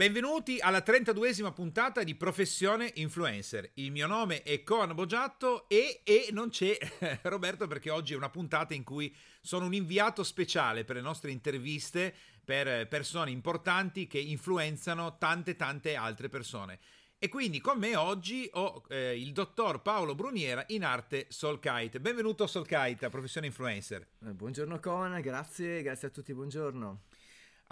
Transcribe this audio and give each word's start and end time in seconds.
Benvenuti 0.00 0.58
alla 0.60 0.78
32esima 0.78 1.52
puntata 1.52 2.02
di 2.02 2.14
Professione 2.14 2.90
Influencer. 2.94 3.72
Il 3.74 3.90
mio 3.90 4.06
nome 4.06 4.42
è 4.42 4.62
Coan 4.62 4.94
Bogiatto 4.94 5.68
e, 5.68 6.00
e, 6.04 6.28
non 6.30 6.48
c'è 6.48 6.78
Roberto 7.24 7.66
perché 7.66 7.90
oggi 7.90 8.14
è 8.14 8.16
una 8.16 8.30
puntata 8.30 8.72
in 8.72 8.82
cui 8.82 9.14
sono 9.42 9.66
un 9.66 9.74
inviato 9.74 10.22
speciale 10.22 10.84
per 10.84 10.96
le 10.96 11.02
nostre 11.02 11.32
interviste 11.32 12.14
per 12.42 12.88
persone 12.88 13.30
importanti 13.30 14.06
che 14.06 14.18
influenzano 14.18 15.18
tante 15.18 15.54
tante 15.54 15.94
altre 15.96 16.30
persone. 16.30 16.78
E 17.18 17.28
quindi 17.28 17.60
con 17.60 17.78
me 17.78 17.94
oggi 17.94 18.48
ho 18.54 18.84
eh, 18.88 19.20
il 19.20 19.32
dottor 19.34 19.82
Paolo 19.82 20.14
Bruniera 20.14 20.64
in 20.68 20.82
arte 20.82 21.26
Solkite. 21.28 22.00
Benvenuto 22.00 22.46
Solkite 22.46 23.04
a 23.04 23.10
Professione 23.10 23.48
Influencer. 23.48 24.00
Eh, 24.24 24.32
buongiorno 24.32 24.80
Coan, 24.80 25.20
grazie, 25.20 25.82
grazie 25.82 26.08
a 26.08 26.10
tutti, 26.10 26.32
buongiorno. 26.32 27.02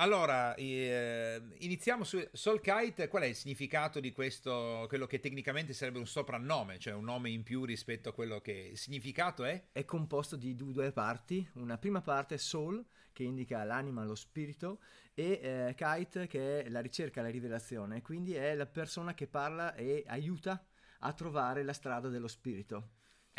Allora, 0.01 0.55
eh, 0.55 1.43
iniziamo 1.59 2.05
su 2.05 2.25
Soulkite. 2.33 3.09
Qual 3.09 3.25
è 3.25 3.27
il 3.27 3.35
significato 3.35 3.98
di 3.98 4.12
questo, 4.12 4.84
quello 4.87 5.06
che 5.06 5.19
tecnicamente 5.19 5.73
sarebbe 5.73 5.98
un 5.98 6.06
soprannome, 6.06 6.79
cioè 6.79 6.93
un 6.93 7.02
nome 7.02 7.30
in 7.30 7.43
più 7.43 7.65
rispetto 7.65 8.11
a 8.11 8.12
quello 8.12 8.41
che 8.41 8.53
il 8.70 8.79
significato 8.79 9.45
è? 9.45 9.70
È 9.73 9.84
composto 9.84 10.37
di 10.37 10.55
due 10.55 10.92
parti. 10.92 11.45
Una 11.55 11.79
prima 11.79 12.01
parte 12.01 12.39
Soul, 12.39 12.84
che 13.12 13.25
indica 13.25 13.65
l'anima, 13.65 14.05
lo 14.05 14.15
spirito, 14.15 14.79
e 15.15 15.41
eh, 15.42 15.75
Kite, 15.75 16.28
che 16.28 16.62
è 16.62 16.69
la 16.69 16.80
ricerca, 16.80 17.20
la 17.20 17.30
rivelazione. 17.30 18.01
Quindi 18.01 18.34
è 18.34 18.55
la 18.55 18.67
persona 18.67 19.15
che 19.15 19.27
parla 19.27 19.75
e 19.75 20.05
aiuta 20.06 20.65
a 21.01 21.12
trovare 21.12 21.65
la 21.65 21.73
strada 21.73 22.09
dello 22.09 22.28
spirito. 22.28 22.91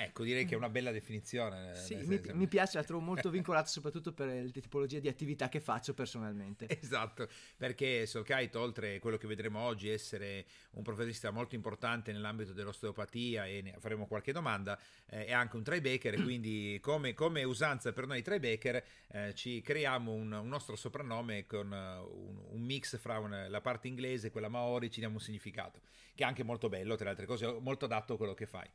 Ecco, 0.01 0.23
direi 0.23 0.45
che 0.45 0.53
è 0.53 0.57
una 0.57 0.69
bella 0.69 0.91
definizione. 0.91 1.75
Sì, 1.75 1.95
mi, 1.95 2.21
mi, 2.31 2.47
piace, 2.47 2.77
la 2.77 2.85
trovo 2.85 3.03
molto 3.03 3.29
vincolata 3.29 3.67
soprattutto 3.67 4.13
per 4.13 4.27
le 4.27 4.51
tipologie 4.51 5.01
di 5.01 5.09
attività 5.09 5.49
che 5.49 5.59
faccio 5.59 5.93
personalmente. 5.93 6.67
Esatto, 6.89 7.27
perché 7.57 8.05
Solkite, 8.05 8.57
oltre 8.57 8.95
a 8.95 8.99
quello 8.99 9.17
che 9.17 9.27
vedremo 9.27 9.59
oggi, 9.59 9.89
essere 9.89 10.45
un 10.71 10.83
professionista 10.83 11.29
molto 11.29 11.55
importante 11.55 12.11
nell'ambito 12.13 12.53
dell'osteopatia 12.53 13.45
e 13.45 13.61
ne 13.61 13.75
faremo 13.79 14.07
qualche 14.07 14.31
domanda, 14.31 14.79
eh, 15.07 15.25
è 15.25 15.33
anche 15.33 15.57
un 15.57 15.63
trybaker 15.63 16.13
e 16.13 16.21
quindi 16.23 16.79
come, 16.81 17.13
come, 17.13 17.43
usanza 17.43 17.91
per 17.91 18.07
noi 18.07 18.21
trybaker 18.21 18.83
eh, 19.09 19.33
ci 19.35 19.61
creiamo 19.61 20.11
un, 20.13 20.31
un, 20.31 20.47
nostro 20.47 20.75
soprannome 20.77 21.45
con 21.45 21.69
uh, 21.69 22.27
un, 22.27 22.41
un, 22.51 22.61
mix 22.61 22.97
fra 22.97 23.19
un, 23.19 23.47
la 23.49 23.61
parte 23.61 23.87
inglese 23.87 24.27
e 24.27 24.31
quella 24.31 24.49
maori, 24.49 24.89
ci 24.89 24.99
diamo 24.99 25.15
un 25.15 25.21
significato, 25.21 25.81
che 26.15 26.23
è 26.23 26.25
anche 26.25 26.43
molto 26.43 26.69
bello, 26.69 26.95
tra 26.95 27.05
le 27.05 27.11
altre 27.11 27.25
cose, 27.25 27.57
molto 27.59 27.85
adatto 27.85 28.13
a 28.13 28.17
quello 28.17 28.33
che 28.33 28.45
fai. 28.45 28.69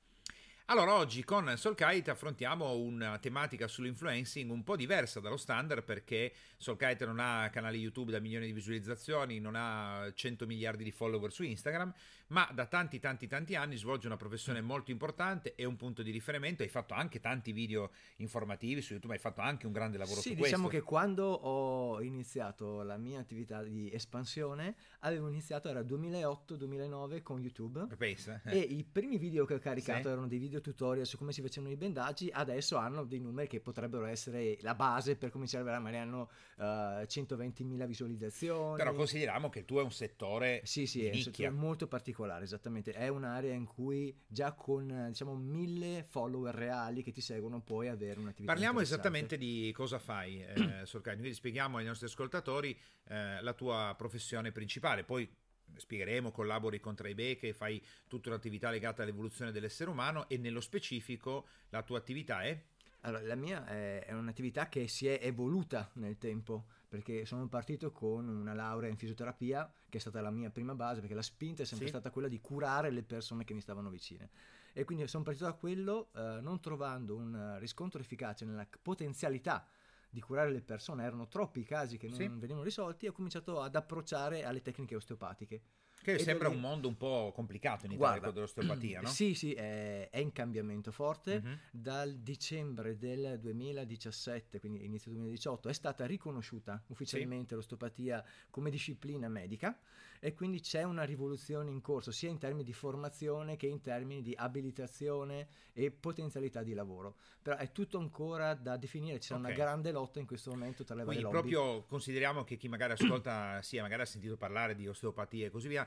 Allora, 0.68 0.94
oggi 0.94 1.22
con 1.24 1.52
Solkite 1.58 2.10
affrontiamo 2.10 2.72
una 2.72 3.18
tematica 3.18 3.68
sull'influencing 3.68 4.50
un 4.50 4.64
po' 4.64 4.76
diversa 4.76 5.20
dallo 5.20 5.36
standard 5.36 5.84
perché 5.84 6.32
Solkite 6.56 7.04
non 7.04 7.18
ha 7.20 7.50
canali 7.50 7.78
YouTube 7.78 8.10
da 8.10 8.18
milioni 8.18 8.46
di 8.46 8.52
visualizzazioni, 8.52 9.40
non 9.40 9.56
ha 9.56 10.10
100 10.10 10.46
miliardi 10.46 10.82
di 10.82 10.90
follower 10.90 11.30
su 11.30 11.42
Instagram, 11.42 11.92
ma 12.28 12.48
da 12.54 12.64
tanti 12.64 12.98
tanti 12.98 13.26
tanti 13.26 13.54
anni 13.56 13.76
svolge 13.76 14.06
una 14.06 14.16
professione 14.16 14.62
molto 14.62 14.90
importante 14.90 15.54
e 15.54 15.66
un 15.66 15.76
punto 15.76 16.02
di 16.02 16.10
riferimento. 16.10 16.62
Hai 16.62 16.70
fatto 16.70 16.94
anche 16.94 17.20
tanti 17.20 17.52
video 17.52 17.90
informativi 18.16 18.80
su 18.80 18.94
YouTube, 18.94 19.12
hai 19.12 19.20
fatto 19.20 19.42
anche 19.42 19.66
un 19.66 19.72
grande 19.72 19.98
lavoro 19.98 20.22
sì, 20.22 20.30
su 20.30 20.36
questo. 20.36 20.56
Sì, 20.56 20.62
diciamo 20.62 20.68
che 20.68 20.80
quando 20.80 21.24
ho 21.26 22.00
iniziato 22.00 22.82
la 22.82 22.96
mia 22.96 23.20
attività 23.20 23.62
di 23.62 23.92
espansione, 23.92 24.76
avevo 25.00 25.28
iniziato 25.28 25.68
era 25.68 25.82
2008-2009 25.82 27.22
con 27.22 27.42
YouTube. 27.42 27.86
Pensa. 27.98 28.40
E 28.46 28.60
i 28.60 28.82
primi 28.82 29.18
video 29.18 29.44
che 29.44 29.52
ho 29.52 29.58
caricato 29.58 30.02
sì. 30.04 30.08
erano 30.08 30.26
dei 30.26 30.38
video 30.38 30.53
video 30.54 30.60
tutorial 30.60 31.06
su 31.06 31.16
come 31.16 31.32
si 31.32 31.42
facevano 31.42 31.72
i 31.72 31.76
bendaggi, 31.76 32.30
adesso 32.32 32.76
hanno 32.76 33.04
dei 33.04 33.20
numeri 33.20 33.48
che 33.48 33.60
potrebbero 33.60 34.06
essere 34.06 34.56
la 34.60 34.74
base 34.74 35.16
per 35.16 35.30
cominciare 35.30 35.68
a 35.68 35.78
magari 35.78 36.02
hanno 36.02 36.30
uh, 36.56 37.00
eh, 37.00 37.06
120.000 37.06 37.86
visualizzazioni. 37.86 38.76
Però 38.76 38.92
consideriamo 38.94 39.48
che 39.48 39.60
il 39.60 39.64
tuo 39.64 39.80
è 39.80 39.82
un 39.82 39.92
settore 39.92 40.60
Sì, 40.64 40.86
sì, 40.86 41.06
è 41.06 41.14
un 41.14 41.20
settore 41.20 41.50
molto 41.50 41.86
particolare, 41.88 42.44
esattamente. 42.44 42.92
È 42.92 43.08
un'area 43.08 43.52
in 43.52 43.64
cui 43.64 44.16
già 44.26 44.52
con 44.52 45.06
diciamo 45.08 45.34
mille 45.34 46.04
follower 46.08 46.54
reali 46.54 47.02
che 47.02 47.12
ti 47.12 47.20
seguono 47.20 47.60
puoi 47.60 47.88
avere 47.88 48.20
un'attività 48.20 48.52
Parliamo 48.52 48.80
esattamente 48.80 49.36
di 49.36 49.72
cosa 49.74 49.98
fai, 49.98 50.42
eh, 50.42 50.82
Sorcani, 50.84 51.18
quindi 51.18 51.34
spieghiamo 51.34 51.78
ai 51.78 51.84
nostri 51.84 52.06
ascoltatori 52.06 52.78
eh, 53.08 53.42
la 53.42 53.52
tua 53.52 53.94
professione 53.96 54.52
principale, 54.52 55.04
poi 55.04 55.28
spiegheremo, 55.76 56.30
collabori 56.30 56.80
con 56.80 56.94
Tribeca 56.94 57.46
e 57.46 57.52
fai 57.52 57.82
tutta 58.08 58.28
un'attività 58.28 58.70
legata 58.70 59.02
all'evoluzione 59.02 59.52
dell'essere 59.52 59.90
umano 59.90 60.28
e 60.28 60.36
nello 60.36 60.60
specifico 60.60 61.46
la 61.70 61.82
tua 61.82 61.98
attività 61.98 62.42
è? 62.42 62.62
Allora, 63.00 63.22
la 63.22 63.34
mia 63.34 63.66
è, 63.66 64.04
è 64.06 64.12
un'attività 64.12 64.68
che 64.68 64.88
si 64.88 65.06
è 65.06 65.18
evoluta 65.22 65.90
nel 65.94 66.16
tempo 66.16 66.66
perché 66.88 67.26
sono 67.26 67.48
partito 67.48 67.90
con 67.92 68.28
una 68.28 68.54
laurea 68.54 68.88
in 68.88 68.96
fisioterapia 68.96 69.70
che 69.88 69.98
è 69.98 70.00
stata 70.00 70.20
la 70.20 70.30
mia 70.30 70.50
prima 70.50 70.74
base 70.74 71.00
perché 71.00 71.14
la 71.14 71.22
spinta 71.22 71.62
è 71.62 71.66
sempre 71.66 71.86
sì. 71.86 71.92
stata 71.92 72.10
quella 72.10 72.28
di 72.28 72.40
curare 72.40 72.90
le 72.90 73.02
persone 73.02 73.44
che 73.44 73.52
mi 73.52 73.60
stavano 73.60 73.90
vicine 73.90 74.30
e 74.72 74.84
quindi 74.84 75.06
sono 75.08 75.22
partito 75.24 75.44
da 75.44 75.52
quello 75.52 76.10
eh, 76.14 76.38
non 76.40 76.60
trovando 76.60 77.16
un 77.16 77.56
riscontro 77.58 78.00
efficace 78.00 78.44
nella 78.44 78.66
potenzialità 78.80 79.66
di 80.14 80.20
curare 80.20 80.50
le 80.50 80.62
persone, 80.62 81.04
erano 81.04 81.26
troppi 81.26 81.60
i 81.60 81.64
casi 81.64 81.98
che 81.98 82.06
non 82.06 82.16
sì. 82.16 82.28
venivano 82.28 82.62
risolti 82.62 83.04
e 83.04 83.08
ho 83.08 83.12
cominciato 83.12 83.60
ad 83.60 83.74
approcciare 83.74 84.44
alle 84.44 84.62
tecniche 84.62 84.94
osteopatiche. 84.94 85.62
Che 86.04 86.18
sembra 86.18 86.48
un 86.48 86.60
mondo 86.60 86.86
un 86.86 86.96
po' 86.98 87.32
complicato 87.34 87.86
in 87.86 87.92
Italia 87.92 88.18
Guarda, 88.18 88.30
dell'osteopatia, 88.30 89.00
no? 89.00 89.08
Sì, 89.08 89.34
sì, 89.34 89.54
è, 89.54 90.10
è 90.10 90.18
in 90.18 90.32
cambiamento 90.32 90.92
forte. 90.92 91.40
Uh-huh. 91.42 91.58
Dal 91.70 92.18
dicembre 92.18 92.98
del 92.98 93.38
2017, 93.40 94.60
quindi 94.60 94.84
inizio 94.84 95.10
2018, 95.12 95.70
è 95.70 95.72
stata 95.72 96.04
riconosciuta 96.04 96.82
ufficialmente 96.88 97.48
sì. 97.48 97.54
l'osteopatia 97.54 98.22
come 98.50 98.70
disciplina 98.70 99.28
medica 99.28 99.78
e 100.24 100.32
quindi 100.32 100.60
c'è 100.60 100.84
una 100.84 101.02
rivoluzione 101.02 101.70
in 101.70 101.82
corso, 101.82 102.10
sia 102.10 102.30
in 102.30 102.38
termini 102.38 102.64
di 102.64 102.72
formazione 102.72 103.56
che 103.56 103.66
in 103.66 103.82
termini 103.82 104.22
di 104.22 104.34
abilitazione 104.34 105.48
e 105.74 105.90
potenzialità 105.90 106.62
di 106.62 106.72
lavoro. 106.72 107.16
Però 107.42 107.56
è 107.56 107.70
tutto 107.72 107.98
ancora 107.98 108.54
da 108.54 108.78
definire, 108.78 109.18
c'è 109.18 109.34
okay. 109.34 109.44
una 109.44 109.54
grande 109.54 109.92
lotta 109.92 110.20
in 110.20 110.26
questo 110.26 110.48
momento 110.48 110.82
tra 110.82 110.94
le 110.94 111.04
quindi 111.04 111.24
varie 111.24 111.36
lobby. 111.36 111.50
proprio 111.52 111.84
consideriamo 111.84 112.42
che 112.42 112.56
chi 112.56 112.68
magari 112.68 112.92
ascolta, 112.92 113.60
sia 113.60 113.82
magari 113.82 114.00
ha 114.00 114.06
sentito 114.06 114.38
parlare 114.38 114.74
di 114.74 114.88
osteopatia 114.88 115.44
e 115.44 115.50
così 115.50 115.68
via, 115.68 115.86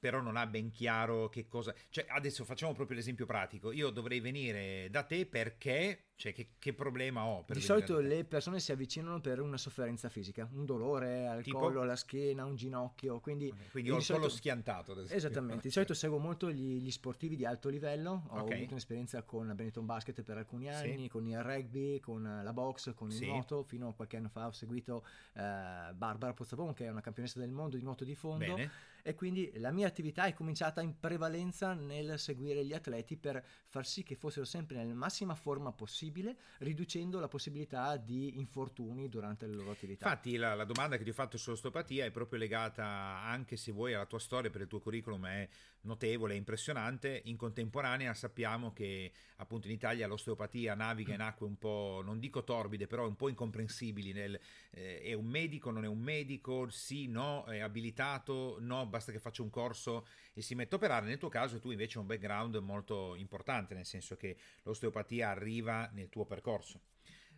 però 0.00 0.20
non 0.20 0.36
ha 0.36 0.46
ben 0.46 0.70
chiaro 0.70 1.28
che 1.28 1.46
cosa... 1.46 1.74
Cioè, 1.90 2.06
adesso 2.08 2.44
facciamo 2.44 2.72
proprio 2.72 2.96
l'esempio 2.96 3.26
pratico. 3.26 3.70
Io 3.70 3.90
dovrei 3.90 4.18
venire 4.18 4.88
da 4.90 5.02
te 5.02 5.26
perché 5.26 6.06
cioè, 6.20 6.34
che, 6.34 6.48
che, 6.58 6.74
problema 6.74 7.24
ho? 7.24 7.46
di 7.48 7.62
solito 7.62 7.98
le 7.98 8.26
persone 8.26 8.60
si 8.60 8.72
avvicinano 8.72 9.22
per 9.22 9.40
una 9.40 9.56
sofferenza 9.56 10.10
fisica, 10.10 10.46
un 10.52 10.66
dolore 10.66 11.26
al 11.26 11.42
tipo? 11.42 11.58
collo, 11.58 11.80
alla 11.80 11.96
schiena, 11.96 12.44
un 12.44 12.56
ginocchio. 12.56 13.20
Quindi, 13.20 13.46
okay, 13.46 13.70
quindi 13.70 13.90
ho 13.90 13.96
il 13.96 14.02
solito... 14.02 14.26
collo 14.26 14.36
schiantato. 14.36 15.00
Esattamente. 15.08 15.62
Di 15.62 15.70
solito 15.70 15.94
seguo 15.94 16.18
molto 16.18 16.50
gli, 16.50 16.78
gli 16.78 16.90
sportivi 16.90 17.36
di 17.36 17.46
alto 17.46 17.70
livello. 17.70 18.24
Ho 18.28 18.40
okay. 18.40 18.58
avuto 18.58 18.72
un'esperienza 18.72 19.22
con 19.22 19.50
Benetton 19.54 19.86
Basket 19.86 20.22
per 20.22 20.36
alcuni 20.36 20.68
anni, 20.68 21.04
sì. 21.04 21.08
con 21.08 21.26
il 21.26 21.42
rugby, 21.42 22.00
con 22.00 22.40
la 22.42 22.52
box, 22.52 22.92
con 22.94 23.08
il 23.08 23.16
sì. 23.16 23.26
nuoto. 23.26 23.62
Fino 23.62 23.88
a 23.88 23.94
qualche 23.94 24.18
anno 24.18 24.28
fa 24.28 24.46
ho 24.46 24.52
seguito 24.52 25.06
eh, 25.32 25.40
Barbara 25.94 26.34
Pozzabon, 26.34 26.74
che 26.74 26.84
è 26.84 26.90
una 26.90 27.00
campionessa 27.00 27.38
del 27.38 27.50
mondo 27.50 27.78
di 27.78 27.82
nuoto 27.82 28.04
di 28.04 28.14
fondo. 28.14 28.56
Bene. 28.56 28.70
E 29.02 29.14
quindi 29.14 29.50
la 29.56 29.70
mia 29.70 29.89
attività 29.90 30.24
è 30.24 30.32
cominciata 30.32 30.80
in 30.80 30.98
prevalenza 30.98 31.74
nel 31.74 32.18
seguire 32.18 32.64
gli 32.64 32.72
atleti 32.72 33.16
per 33.16 33.44
far 33.66 33.86
sì 33.86 34.02
che 34.02 34.16
fossero 34.16 34.46
sempre 34.46 34.76
nella 34.76 34.94
massima 34.94 35.34
forma 35.34 35.72
possibile 35.72 36.36
riducendo 36.58 37.20
la 37.20 37.28
possibilità 37.28 37.96
di 37.96 38.38
infortuni 38.38 39.08
durante 39.08 39.46
le 39.46 39.54
loro 39.54 39.72
attività. 39.72 40.06
Infatti 40.08 40.36
la, 40.36 40.54
la 40.54 40.64
domanda 40.64 40.96
che 40.96 41.04
ti 41.04 41.10
ho 41.10 41.14
fatto 41.14 41.36
sull'osteopatia 41.36 42.04
è 42.04 42.10
proprio 42.10 42.38
legata 42.38 42.84
anche 42.84 43.56
se 43.56 43.72
vuoi 43.72 43.94
alla 43.94 44.06
tua 44.06 44.18
storia, 44.18 44.50
per 44.50 44.62
il 44.62 44.66
tuo 44.66 44.80
curriculum 44.80 45.26
è 45.26 45.48
notevole, 45.82 46.34
impressionante. 46.34 47.22
In 47.24 47.36
contemporanea 47.36 48.14
sappiamo 48.14 48.72
che 48.72 49.12
appunto 49.36 49.66
in 49.66 49.72
Italia 49.72 50.06
l'osteopatia 50.06 50.74
naviga 50.74 51.14
in 51.14 51.20
acque 51.20 51.46
un 51.46 51.56
po', 51.56 52.02
non 52.04 52.18
dico 52.18 52.44
torbide, 52.44 52.86
però 52.86 53.06
un 53.06 53.16
po' 53.16 53.28
incomprensibili. 53.28 54.12
Nel, 54.12 54.38
eh, 54.70 55.00
è 55.00 55.12
un 55.12 55.26
medico, 55.26 55.70
non 55.70 55.84
è 55.84 55.88
un 55.88 56.00
medico, 56.00 56.68
sì, 56.68 57.06
no, 57.06 57.44
è 57.44 57.60
abilitato, 57.60 58.56
no, 58.60 58.86
basta 58.86 59.12
che 59.12 59.18
faccia 59.18 59.42
un 59.42 59.50
corso 59.50 60.06
e 60.32 60.42
si 60.42 60.54
mette 60.54 60.74
a 60.74 60.78
operare. 60.78 61.06
Nel 61.06 61.18
tuo 61.18 61.28
caso 61.28 61.58
tu 61.58 61.70
invece 61.70 61.96
hai 61.96 62.02
un 62.02 62.08
background 62.08 62.56
molto 62.56 63.14
importante, 63.14 63.74
nel 63.74 63.86
senso 63.86 64.16
che 64.16 64.36
l'osteopatia 64.62 65.30
arriva 65.30 65.88
nel 65.92 66.08
tuo 66.08 66.24
percorso. 66.24 66.80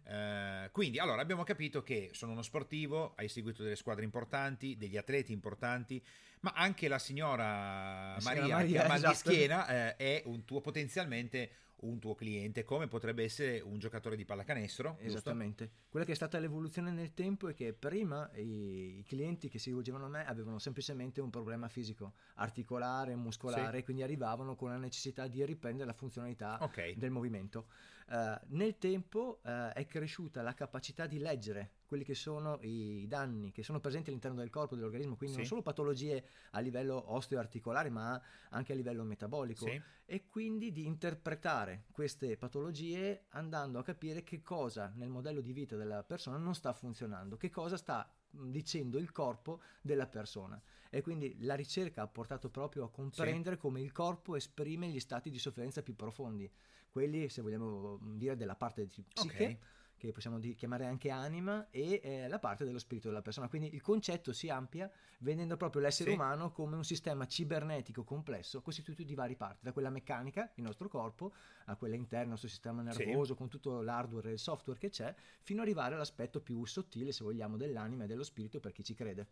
Uh, 0.05 0.71
quindi 0.73 0.99
allora 0.99 1.23
abbiamo 1.23 1.45
capito 1.45 1.83
che 1.83 2.11
sono 2.13 2.33
uno 2.33 2.43
sportivo, 2.43 3.15
hai 3.17 3.29
seguito 3.29 3.63
delle 3.63 3.77
squadre 3.77 4.05
importanti, 4.05 4.77
degli 4.77 4.97
atleti 4.97 5.33
importanti, 5.33 6.03
ma 6.41 6.53
anche 6.55 6.89
la 6.89 6.99
signora, 6.99 8.15
la 8.15 8.21
signora 8.21 8.41
Maria, 8.41 8.57
Maria, 8.57 8.79
che 8.79 8.85
ha 8.85 8.89
mal 8.89 8.97
esatto. 8.97 9.13
di 9.13 9.35
schiena 9.35 9.67
eh, 9.69 9.97
è 9.97 10.23
un 10.27 10.45
tuo 10.45 10.61
potenzialmente 10.61 11.51
un 11.83 11.99
tuo 11.99 12.15
cliente, 12.15 12.65
come 12.65 12.89
potrebbe 12.89 13.23
essere 13.25 13.61
un 13.61 13.79
giocatore 13.79 14.17
di 14.17 14.25
pallacanestro. 14.25 14.99
Esattamente. 15.01 15.65
Giusto? 15.65 15.81
Quella 15.91 16.07
che 16.07 16.13
è 16.13 16.17
stata 16.17 16.39
l'evoluzione 16.39 16.91
nel 16.91 17.15
tempo 17.15 17.49
è 17.49 17.55
che 17.55 17.73
prima 17.73 18.31
i, 18.35 18.99
i, 18.99 19.05
clienti 19.07 19.49
che 19.49 19.59
si 19.59 19.69
rivolgevano 19.69 20.07
a 20.07 20.09
me 20.09 20.27
avevano 20.27 20.59
semplicemente 20.59 21.21
un 21.21 21.31
problema 21.31 21.69
fisico, 21.69 22.15
articolare, 22.35 23.15
muscolare, 23.15 23.79
sì. 23.79 23.85
quindi 23.85 24.03
arrivavano 24.03 24.57
con 24.57 24.71
la 24.71 24.77
necessità 24.77 25.27
di 25.27 25.45
riprendere 25.45 25.87
la 25.87 25.95
funzionalità 25.95 26.59
okay. 26.61 26.97
del 26.97 27.11
movimento. 27.11 27.67
Uh, 28.09 28.39
nel 28.49 28.79
tempo 28.79 29.41
uh, 29.43 29.71
è 29.73 29.87
cresciuta 29.87 30.43
la 30.43 30.55
capacità 30.55 31.07
di 31.07 31.19
leggere 31.19 31.71
quelli 31.93 32.07
che 32.07 32.15
sono 32.15 32.59
i 32.63 33.05
danni 33.07 33.53
che 33.53 33.63
sono 33.63 33.79
presenti 33.79 34.09
all'interno 34.09 34.39
del 34.39 34.49
corpo 34.49 34.75
dell'organismo, 34.75 35.15
quindi 35.15 35.35
sì. 35.35 35.41
non 35.41 35.49
solo 35.49 35.61
patologie 35.61 36.25
a 36.53 36.61
livello 36.61 37.13
osteoarticolare, 37.13 37.91
ma 37.91 38.19
anche 38.49 38.73
a 38.73 38.75
livello 38.75 39.05
metabolico 39.05 39.67
sì. 39.67 39.79
e 40.07 40.27
quindi 40.27 40.73
di 40.73 40.87
interpretare 40.87 41.85
queste 41.93 42.39
patologie 42.39 43.27
andando 43.33 43.79
a 43.79 43.83
capire 43.83 44.23
che 44.23 44.41
cosa 44.41 44.91
nel 44.95 45.11
modello 45.11 45.43
di 45.43 45.53
vita 45.53 45.77
della 45.77 46.03
persona 46.03 46.39
non 46.39 46.55
sta 46.55 46.73
funzionando, 46.73 47.37
che 47.37 47.51
cosa 47.51 47.77
sta 47.77 48.11
dicendo 48.31 48.97
il 48.97 49.13
corpo 49.13 49.61
della 49.83 50.07
persona 50.07 50.59
e 50.89 51.03
quindi 51.03 51.37
la 51.41 51.57
ricerca 51.57 52.01
ha 52.01 52.09
portato 52.09 52.49
proprio 52.49 52.85
a 52.85 52.91
comprendere 52.91 53.57
sì. 53.57 53.61
come 53.61 53.83
il 53.83 53.93
corpo 53.93 54.35
esprime 54.35 54.89
gli 54.89 54.99
stati 54.99 55.29
di 55.29 55.39
sofferenza 55.39 55.83
più 55.83 55.95
profondi, 55.95 56.51
quelli 56.89 57.29
se 57.29 57.43
vogliamo 57.43 57.99
dire 58.01 58.35
della 58.35 58.57
parte 58.57 58.87
psiche. 58.87 59.45
Okay 59.45 59.59
che 60.07 60.13
possiamo 60.13 60.39
chiamare 60.57 60.87
anche 60.87 61.11
anima, 61.11 61.69
e 61.71 62.01
eh, 62.03 62.29
la 62.29 62.39
parte 62.39 62.65
dello 62.65 62.79
spirito 62.79 63.09
della 63.09 63.23
persona. 63.23 63.49
Quindi 63.49 63.75
il 63.75 63.81
concetto 63.81 64.33
si 64.33 64.49
amplia 64.49 64.91
vedendo 65.19 65.57
proprio 65.57 65.83
l'essere 65.83 66.11
sì. 66.11 66.17
umano 66.17 66.51
come 66.51 66.77
un 66.77 66.85
sistema 66.85 67.27
cibernetico 67.27 68.05
complesso 68.05 68.61
costituito 68.61 69.03
di 69.03 69.15
varie 69.15 69.37
parti, 69.37 69.61
da 69.63 69.73
quella 69.73 69.91
meccanica, 69.91 70.51
il 70.57 70.63
nostro 70.63 70.89
corpo, 70.89 71.33
a 71.67 71.77
quella 71.77 71.95
interna, 71.95 72.25
il 72.25 72.31
nostro 72.31 72.49
sistema 72.49 72.83
nervoso, 72.83 73.33
sì. 73.33 73.39
con 73.39 73.49
tutto 73.49 73.81
l'hardware 73.81 74.31
e 74.31 74.33
il 74.33 74.39
software 74.39 74.79
che 74.79 74.91
c'è, 74.91 75.15
fino 75.43 75.61
ad 75.61 75.67
arrivare 75.67 75.95
all'aspetto 75.95 76.41
più 76.41 76.65
sottile, 76.65 77.13
se 77.13 77.25
vogliamo, 77.25 77.57
dell'anima 77.57 78.05
e 78.05 78.07
dello 78.07 78.25
spirito 78.25 78.61
per 78.61 78.73
chi 78.73 78.83
ci 78.83 78.95
crede. 78.95 79.27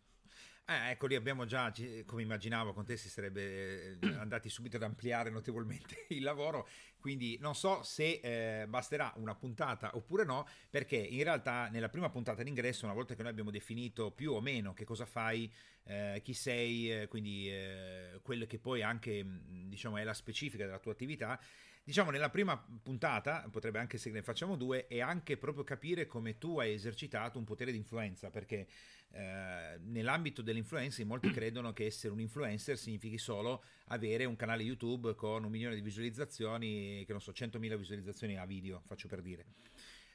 Eh, 0.64 0.90
ecco 0.90 1.06
lì 1.08 1.16
abbiamo 1.16 1.46
già, 1.46 1.72
come 2.06 2.22
immaginavo, 2.22 2.72
con 2.72 2.84
te 2.84 2.96
si 2.96 3.08
sarebbe 3.08 3.98
eh, 3.98 4.06
andati 4.20 4.48
subito 4.48 4.76
ad 4.76 4.84
ampliare 4.84 5.28
notevolmente 5.28 6.06
il 6.10 6.22
lavoro, 6.22 6.68
quindi 7.00 7.36
non 7.40 7.56
so 7.56 7.82
se 7.82 8.20
eh, 8.22 8.66
basterà 8.68 9.12
una 9.16 9.34
puntata 9.34 9.96
oppure 9.96 10.24
no, 10.24 10.46
perché 10.70 10.96
in 10.96 11.24
realtà 11.24 11.68
nella 11.68 11.88
prima 11.88 12.08
puntata 12.08 12.44
d'ingresso, 12.44 12.84
una 12.84 12.94
volta 12.94 13.16
che 13.16 13.22
noi 13.22 13.32
abbiamo 13.32 13.50
definito 13.50 14.12
più 14.12 14.32
o 14.32 14.40
meno 14.40 14.72
che 14.72 14.84
cosa 14.84 15.06
fai, 15.06 15.52
eh, 15.84 16.20
chi 16.22 16.34
sei, 16.34 17.00
eh, 17.00 17.08
quindi 17.08 17.50
eh, 17.50 18.20
quello 18.22 18.46
che 18.46 18.60
poi 18.60 18.82
anche 18.82 19.24
diciamo, 19.66 19.96
è 19.96 20.04
la 20.04 20.14
specifica 20.14 20.66
della 20.66 20.78
tua 20.78 20.92
attività, 20.92 21.40
diciamo 21.90 22.12
nella 22.12 22.30
prima 22.30 22.56
puntata, 22.56 23.48
potrebbe 23.50 23.80
anche 23.80 23.98
se 23.98 24.10
ne 24.10 24.22
facciamo 24.22 24.54
due, 24.54 24.86
è 24.86 25.00
anche 25.00 25.36
proprio 25.36 25.64
capire 25.64 26.06
come 26.06 26.38
tu 26.38 26.60
hai 26.60 26.72
esercitato 26.72 27.36
un 27.36 27.42
potere 27.42 27.72
di 27.72 27.78
influenza, 27.78 28.30
perché 28.30 28.68
eh, 29.10 29.76
nell'ambito 29.82 30.40
dell'influenza 30.40 31.04
molti 31.04 31.30
credono 31.34 31.72
che 31.72 31.86
essere 31.86 32.12
un 32.12 32.20
influencer 32.20 32.78
significhi 32.78 33.18
solo 33.18 33.64
avere 33.88 34.24
un 34.24 34.36
canale 34.36 34.62
YouTube 34.62 35.16
con 35.16 35.42
un 35.42 35.50
milione 35.50 35.74
di 35.74 35.80
visualizzazioni, 35.80 37.02
che 37.04 37.10
non 37.10 37.20
so, 37.20 37.32
100.000 37.32 37.76
visualizzazioni 37.76 38.38
a 38.38 38.46
video, 38.46 38.82
faccio 38.86 39.08
per 39.08 39.20
dire. 39.20 39.46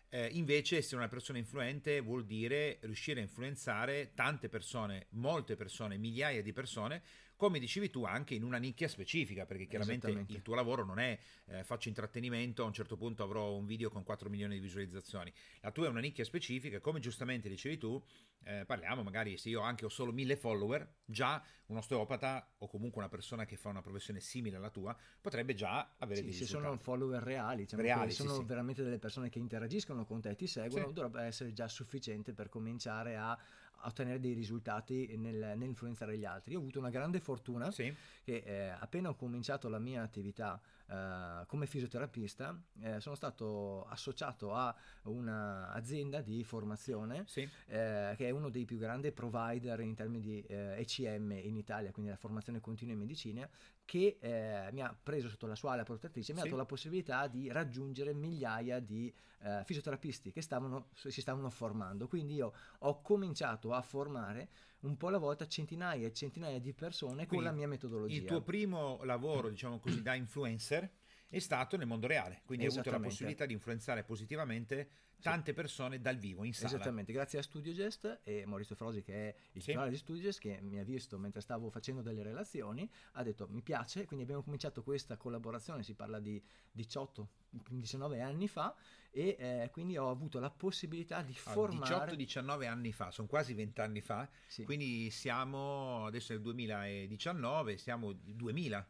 Eh, 0.07 0.29
invece 0.31 0.77
essere 0.77 0.95
una 0.95 1.09
persona 1.09 1.39
influente 1.39 1.99
vuol 1.99 2.23
dire 2.23 2.77
riuscire 2.83 3.19
a 3.19 3.23
influenzare 3.23 4.13
tante 4.15 4.47
persone, 4.47 5.07
molte 5.09 5.57
persone, 5.57 5.97
migliaia 5.97 6.41
di 6.41 6.53
persone 6.53 7.01
come 7.35 7.59
dicevi 7.59 7.89
tu 7.89 8.05
anche 8.05 8.33
in 8.33 8.43
una 8.43 8.57
nicchia 8.57 8.87
specifica, 8.87 9.45
perché 9.45 9.65
chiaramente 9.65 10.09
il 10.09 10.41
tuo 10.41 10.55
lavoro 10.55 10.85
non 10.85 10.99
è 10.99 11.17
eh, 11.45 11.63
faccio 11.63 11.89
intrattenimento, 11.89 12.63
a 12.63 12.65
un 12.65 12.73
certo 12.73 12.95
punto 12.95 13.23
avrò 13.23 13.53
un 13.53 13.65
video 13.65 13.89
con 13.89 14.03
4 14.03 14.29
milioni 14.29 14.55
di 14.55 14.61
visualizzazioni, 14.61 15.31
la 15.61 15.71
tua 15.71 15.87
è 15.87 15.89
una 15.89 15.99
nicchia 15.99 16.23
specifica, 16.23 16.79
come 16.79 16.99
giustamente 16.99 17.49
dicevi 17.49 17.77
tu, 17.77 18.01
eh, 18.43 18.63
parliamo 18.65 19.01
magari 19.01 19.37
se 19.37 19.49
io 19.49 19.61
anche 19.61 19.85
ho 19.85 19.89
solo 19.89 20.11
1000 20.11 20.35
follower, 20.35 20.87
già 21.03 21.43
un 21.67 21.77
osteopata 21.77 22.53
o 22.59 22.67
comunque 22.67 22.99
una 22.99 23.09
persona 23.09 23.45
che 23.45 23.57
fa 23.57 23.69
una 23.69 23.81
professione 23.81 24.19
simile 24.19 24.57
alla 24.57 24.69
tua 24.69 24.95
potrebbe 25.19 25.55
già 25.55 25.95
avere 25.97 26.19
sì, 26.19 26.25
dei 26.25 26.33
se 26.33 26.39
risultati. 26.41 26.65
sono 26.65 26.77
follower 26.77 27.23
reali, 27.23 27.63
diciamo 27.63 27.81
reali 27.81 28.11
sono 28.11 28.35
sì, 28.35 28.43
veramente 28.43 28.83
delle 28.83 28.99
persone 28.99 29.29
che 29.29 29.39
interagiscono 29.39 30.05
con 30.05 30.21
te 30.21 30.29
e 30.29 30.35
ti 30.35 30.47
seguono, 30.47 30.91
dovrebbe 30.91 31.23
essere 31.23 31.53
già 31.53 31.67
sufficiente 31.67 32.33
per 32.33 32.49
cominciare 32.49 33.15
a 33.15 33.37
ottenere 33.83 34.19
dei 34.19 34.33
risultati 34.33 35.15
nel, 35.17 35.53
nell'influenzare 35.55 36.17
gli 36.17 36.25
altri. 36.25 36.53
Io 36.53 36.59
ho 36.59 36.61
avuto 36.61 36.79
una 36.79 36.89
grande 36.89 37.19
fortuna 37.19 37.71
sì. 37.71 37.93
che 38.23 38.43
eh, 38.45 38.69
appena 38.69 39.09
ho 39.09 39.15
cominciato 39.15 39.69
la 39.69 39.79
mia 39.79 40.01
attività 40.01 40.59
eh, 40.87 41.45
come 41.47 41.65
fisioterapista 41.65 42.55
eh, 42.81 42.99
sono 42.99 43.15
stato 43.15 43.85
associato 43.85 44.53
a 44.53 44.75
un'azienda 45.03 46.21
di 46.21 46.43
formazione 46.43 47.23
sì. 47.25 47.41
Eh, 47.67 48.13
che 48.15 48.27
è 48.27 48.29
uno 48.29 48.49
dei 48.49 48.65
più 48.65 48.77
grandi 48.77 49.11
provider 49.11 49.79
in 49.79 49.95
termini 49.95 50.21
di 50.21 50.45
ECM 50.47 51.31
eh, 51.31 51.39
in 51.39 51.55
Italia, 51.55 51.91
quindi 51.91 52.11
la 52.11 52.17
formazione 52.17 52.59
continua 52.59 52.93
in 52.93 52.99
medicina, 52.99 53.49
che 53.85 54.17
eh, 54.19 54.69
mi 54.71 54.81
ha 54.81 54.97
preso 55.01 55.29
sotto 55.29 55.45
la 55.45 55.55
sua 55.55 55.73
ala 55.73 55.83
protettrice 55.83 56.31
e 56.31 56.35
mi 56.35 56.41
ha 56.41 56.43
dato 56.43 56.57
la 56.57 56.65
possibilità 56.65 57.27
di 57.27 57.51
raggiungere 57.51 58.13
migliaia 58.13 58.79
di 58.79 59.13
eh, 59.41 59.61
fisioterapisti 59.63 60.31
che 60.31 60.41
stavano, 60.41 60.89
si 60.93 61.21
stavano 61.21 61.49
formando. 61.49 62.07
Quindi 62.07 62.33
io 62.33 62.51
ho 62.79 63.01
cominciato 63.01 63.71
a 63.73 63.81
formare 63.81 64.49
un 64.81 64.97
po' 64.97 65.07
alla 65.07 65.19
volta 65.19 65.47
centinaia 65.47 66.07
e 66.07 66.13
centinaia 66.13 66.59
di 66.59 66.73
persone 66.73 67.27
Quindi, 67.27 67.35
con 67.35 67.43
la 67.43 67.51
mia 67.51 67.67
metodologia. 67.67 68.17
Il 68.17 68.25
tuo 68.25 68.41
primo 68.41 68.99
lavoro, 69.03 69.49
diciamo 69.49 69.79
così, 69.79 70.01
da 70.01 70.15
influencer 70.15 70.89
è 71.35 71.39
stato 71.39 71.75
nel 71.75 71.85
mondo 71.85 72.07
reale, 72.07 72.43
quindi 72.45 72.65
hai 72.65 72.71
avuto 72.71 72.89
la 72.91 72.99
possibilità 72.99 73.45
di 73.45 73.51
influenzare 73.51 74.05
positivamente 74.05 74.89
tante 75.19 75.53
persone 75.53 75.99
dal 75.99 76.15
vivo 76.15 76.45
in 76.45 76.53
sala. 76.53 76.75
Esattamente, 76.75 77.11
grazie 77.11 77.39
a 77.39 77.41
StudioGest 77.41 78.21
e 78.23 78.45
Maurizio 78.45 78.73
Frosi 78.75 79.01
che 79.01 79.13
è 79.13 79.35
il 79.51 79.61
sì. 79.61 79.67
titolare 79.67 79.89
di 79.91 79.97
StudioGest 79.97 80.39
che 80.39 80.59
mi 80.61 80.79
ha 80.79 80.85
visto 80.85 81.17
mentre 81.17 81.41
stavo 81.41 81.69
facendo 81.69 82.01
delle 82.01 82.23
relazioni, 82.23 82.89
ha 83.13 83.23
detto 83.23 83.49
mi 83.49 83.61
piace, 83.61 84.05
quindi 84.05 84.23
abbiamo 84.23 84.43
cominciato 84.43 84.81
questa 84.81 85.17
collaborazione, 85.17 85.83
si 85.83 85.93
parla 85.93 86.21
di 86.21 86.41
18 86.71 87.29
19 87.49 88.21
anni 88.21 88.47
fa 88.47 88.73
e 89.11 89.35
eh, 89.37 89.69
quindi 89.71 89.97
ho 89.97 90.09
avuto 90.09 90.39
la 90.39 90.49
possibilità 90.49 91.21
di 91.21 91.33
formare 91.33 92.15
18-19 92.15 92.65
anni 92.65 92.93
fa, 92.93 93.11
sono 93.11 93.27
quasi 93.27 93.53
20 93.53 93.81
anni 93.81 93.99
fa, 93.99 94.29
sì. 94.47 94.63
quindi 94.63 95.09
siamo 95.09 96.05
adesso 96.05 96.31
nel 96.31 96.41
2019, 96.41 97.77
siamo 97.77 98.13
2000. 98.13 98.87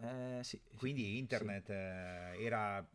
Eh, 0.00 0.40
sì, 0.42 0.60
quindi 0.76 1.02
sì, 1.02 1.18
internet 1.18 1.70
eh, 1.70 2.44
era 2.44 2.86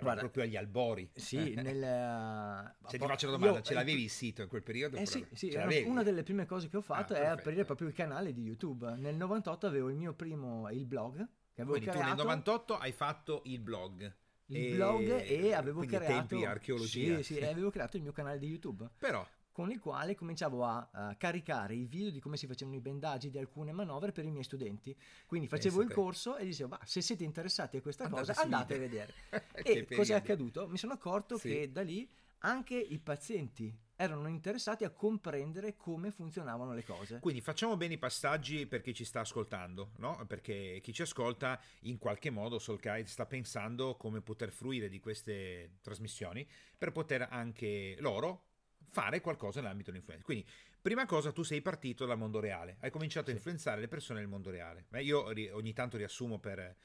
Guarda, 0.00 0.20
proprio 0.20 0.44
agli 0.44 0.56
albori. 0.56 1.10
Sì, 1.14 1.54
nel, 1.56 2.74
Se 2.86 2.98
ti 2.98 3.06
faccio 3.06 3.28
una 3.28 3.36
domanda, 3.36 3.58
io, 3.58 3.64
ce 3.64 3.74
l'avevi 3.74 4.02
il 4.02 4.10
sito 4.10 4.42
in 4.42 4.48
quel 4.48 4.62
periodo? 4.62 4.96
Eh 4.96 5.06
sì, 5.06 5.24
sì 5.32 5.54
una 5.86 6.02
delle 6.02 6.22
prime 6.22 6.46
cose 6.46 6.68
che 6.68 6.76
ho 6.76 6.82
fatto 6.82 7.12
ah, 7.12 7.16
è 7.16 7.20
perfetto. 7.20 7.40
aprire 7.40 7.64
proprio 7.64 7.88
il 7.88 7.94
canale 7.94 8.32
di 8.32 8.42
YouTube. 8.42 8.94
Nel 8.96 9.14
98 9.16 9.66
avevo 9.66 9.88
il 9.88 9.96
mio 9.96 10.14
primo, 10.14 10.68
il 10.70 10.86
blog. 10.86 11.16
Che 11.16 11.60
avevo 11.60 11.76
Quindi 11.76 11.90
creato. 11.90 12.10
tu 12.10 12.16
nel 12.16 12.24
98 12.24 12.78
hai 12.78 12.92
fatto 12.92 13.42
il 13.44 13.60
blog. 13.60 14.14
Il 14.46 14.56
e... 14.56 14.74
blog 14.74 15.22
e 15.22 15.54
avevo 15.54 15.84
creato... 15.84 16.06
tempi 16.06 16.44
archeologia. 16.44 17.16
Sì, 17.18 17.34
sì, 17.34 17.38
e 17.38 17.46
avevo 17.46 17.70
creato 17.70 17.96
il 17.96 18.02
mio 18.02 18.12
canale 18.12 18.38
di 18.38 18.46
YouTube. 18.46 18.88
Però 18.98 19.26
con 19.54 19.70
il 19.70 19.78
quale 19.78 20.16
cominciavo 20.16 20.64
a, 20.64 20.88
a, 20.90 21.14
caricare 21.14 21.76
i 21.76 21.84
video 21.84 22.10
di 22.10 22.18
come 22.18 22.36
si 22.36 22.48
facevano 22.48 22.76
i 22.76 22.80
bendaggi 22.80 23.30
di 23.30 23.38
alcune 23.38 23.70
manovre 23.70 24.10
per 24.10 24.24
i 24.24 24.30
miei 24.32 24.42
studenti. 24.42 24.96
Quindi 25.26 25.46
facevo 25.46 25.80
il 25.80 25.92
corso 25.92 26.36
e 26.36 26.44
dicevo, 26.44 26.76
se 26.82 27.00
siete 27.00 27.22
interessati 27.22 27.76
a 27.76 27.80
questa 27.80 28.02
andate 28.02 28.26
cosa, 28.26 28.42
andate 28.42 28.74
a 28.74 28.78
vedere. 28.78 29.14
e 29.54 29.86
cosa 29.94 30.14
è 30.14 30.16
accaduto? 30.16 30.66
Mi 30.66 30.76
sono 30.76 30.94
accorto 30.94 31.38
sì. 31.38 31.50
che 31.50 31.70
da 31.70 31.82
lì 31.82 32.10
anche 32.38 32.76
i 32.76 32.98
pazienti 32.98 33.72
erano 33.94 34.26
interessati 34.26 34.82
a 34.82 34.90
comprendere 34.90 35.76
come 35.76 36.10
funzionavano 36.10 36.74
le 36.74 36.82
cose. 36.82 37.20
Quindi 37.20 37.40
facciamo 37.40 37.76
bene 37.76 37.94
i 37.94 37.98
passaggi 37.98 38.66
per 38.66 38.80
chi 38.80 38.92
ci 38.92 39.04
sta 39.04 39.20
ascoltando, 39.20 39.92
no? 39.98 40.24
perché 40.26 40.80
chi 40.82 40.92
ci 40.92 41.02
ascolta 41.02 41.60
in 41.82 41.98
qualche 41.98 42.30
modo 42.30 42.58
Soulkite 42.58 43.06
sta 43.06 43.24
pensando 43.24 43.94
come 43.94 44.20
poter 44.20 44.50
fruire 44.50 44.88
di 44.88 44.98
queste 44.98 45.78
trasmissioni 45.80 46.44
per 46.76 46.90
poter 46.90 47.28
anche 47.30 47.94
loro 48.00 48.46
fare 48.94 49.20
qualcosa 49.20 49.60
nell'ambito 49.60 49.90
dell'influenza. 49.90 50.24
Quindi, 50.24 50.46
prima 50.80 51.04
cosa, 51.04 51.32
tu 51.32 51.42
sei 51.42 51.60
partito 51.60 52.06
dal 52.06 52.16
mondo 52.16 52.38
reale, 52.38 52.76
hai 52.80 52.90
cominciato 52.90 53.26
sì. 53.26 53.32
a 53.32 53.34
influenzare 53.34 53.80
le 53.80 53.88
persone 53.88 54.20
nel 54.20 54.28
mondo 54.28 54.50
reale. 54.50 54.86
Beh, 54.88 55.02
io 55.02 55.24
ogni 55.24 55.72
tanto 55.72 55.96
riassumo 55.96 56.38
per... 56.38 56.76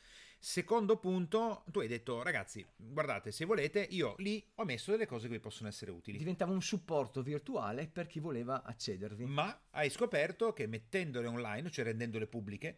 Secondo 0.42 0.98
punto, 0.98 1.66
tu 1.70 1.82
hai 1.82 1.88
detto, 1.90 2.24
ragazzi, 2.24 2.66
guardate, 2.78 3.30
se 3.30 3.44
volete, 3.44 3.86
io 3.90 4.16
lì 4.20 4.42
ho 4.56 4.64
messo 4.64 4.92
delle 4.92 5.06
cose 5.06 5.28
che 5.28 5.34
vi 5.34 5.40
possono 5.42 5.68
essere 5.68 5.92
utili. 5.92 6.18
Diventava 6.18 6.54
un 6.54 6.62
supporto 6.62 7.22
virtuale 7.22 7.88
per 7.88 8.08
chi 8.08 8.22
voleva 8.22 8.64
accedervi. 8.64 9.26
Ma 9.26 9.66
hai 9.72 9.90
scoperto 9.90 10.54
che 10.54 10.66
mettendole 10.66 11.28
online, 11.28 11.70
cioè 11.70 11.84
rendendole 11.84 12.26
pubbliche, 12.26 12.78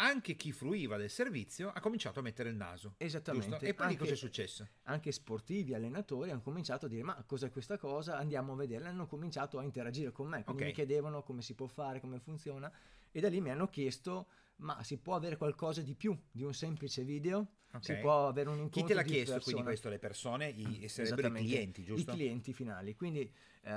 anche 0.00 0.34
chi 0.34 0.52
fruiva 0.52 0.96
del 0.96 1.10
servizio 1.10 1.70
ha 1.70 1.80
cominciato 1.80 2.20
a 2.20 2.22
mettere 2.22 2.50
il 2.50 2.56
naso. 2.56 2.94
Esattamente. 2.98 3.48
Giusto? 3.48 3.64
E 3.64 3.74
poi 3.74 3.86
anche, 3.86 3.98
cosa 3.98 4.12
è 4.12 4.16
successo? 4.16 4.66
Anche 4.84 5.12
sportivi, 5.12 5.74
allenatori 5.74 6.30
hanno 6.30 6.40
cominciato 6.40 6.86
a 6.86 6.88
dire 6.88 7.02
ma 7.02 7.22
cos'è 7.26 7.50
questa 7.50 7.78
cosa? 7.78 8.16
Andiamo 8.16 8.52
a 8.52 8.56
vederla. 8.56 8.88
Hanno 8.88 9.06
cominciato 9.06 9.58
a 9.58 9.62
interagire 9.62 10.12
con 10.12 10.28
me, 10.28 10.44
quindi 10.44 10.62
okay. 10.62 10.66
mi 10.66 10.72
chiedevano 10.72 11.22
come 11.22 11.42
si 11.42 11.54
può 11.54 11.66
fare, 11.66 12.00
come 12.00 12.18
funziona 12.20 12.72
e 13.10 13.20
da 13.20 13.28
lì 13.28 13.40
mi 13.40 13.50
hanno 13.50 13.68
chiesto 13.68 14.28
ma 14.56 14.82
si 14.82 14.98
può 14.98 15.14
avere 15.14 15.36
qualcosa 15.36 15.82
di 15.82 15.94
più 15.94 16.16
di 16.30 16.42
un 16.42 16.52
semplice 16.52 17.04
video? 17.04 17.54
Okay. 17.68 17.96
Si 17.96 18.00
può 18.00 18.26
avere 18.26 18.48
un 18.48 18.56
incontro 18.56 18.80
Chi 18.80 18.86
te 18.86 18.94
l'ha 18.94 19.02
chiesto 19.02 19.32
persona? 19.32 19.42
quindi 19.42 19.62
questo? 19.62 19.88
Le 19.88 19.98
persone, 19.98 20.48
i, 20.48 20.88
sarebbero 20.88 21.28
i 21.28 21.44
clienti, 21.44 21.84
giusto? 21.84 22.10
I 22.10 22.14
clienti 22.14 22.52
finali. 22.52 22.96
Quindi 22.96 23.30
uh, 23.64 23.70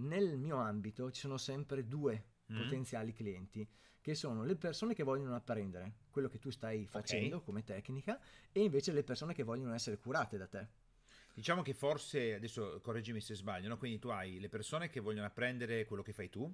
nel 0.00 0.36
mio 0.38 0.56
ambito 0.56 1.10
ci 1.10 1.20
sono 1.20 1.38
sempre 1.38 1.86
due 1.86 2.24
mm. 2.52 2.56
potenziali 2.56 3.12
clienti 3.12 3.68
che 4.00 4.14
sono 4.14 4.44
le 4.44 4.56
persone 4.56 4.94
che 4.94 5.02
vogliono 5.02 5.34
apprendere 5.34 5.96
quello 6.10 6.28
che 6.28 6.38
tu 6.38 6.50
stai 6.50 6.86
facendo 6.86 7.36
okay. 7.36 7.46
come 7.46 7.64
tecnica 7.64 8.18
e 8.52 8.62
invece 8.62 8.92
le 8.92 9.02
persone 9.04 9.34
che 9.34 9.42
vogliono 9.42 9.74
essere 9.74 9.98
curate 9.98 10.38
da 10.38 10.46
te. 10.46 10.66
Diciamo 11.34 11.62
che 11.62 11.72
forse, 11.72 12.34
adesso 12.34 12.80
correggimi 12.82 13.20
se 13.20 13.36
sbaglio, 13.36 13.68
no? 13.68 13.78
quindi 13.78 14.00
tu 14.00 14.08
hai 14.08 14.40
le 14.40 14.48
persone 14.48 14.88
che 14.88 14.98
vogliono 14.98 15.26
apprendere 15.26 15.84
quello 15.84 16.02
che 16.02 16.12
fai 16.12 16.28
tu, 16.28 16.52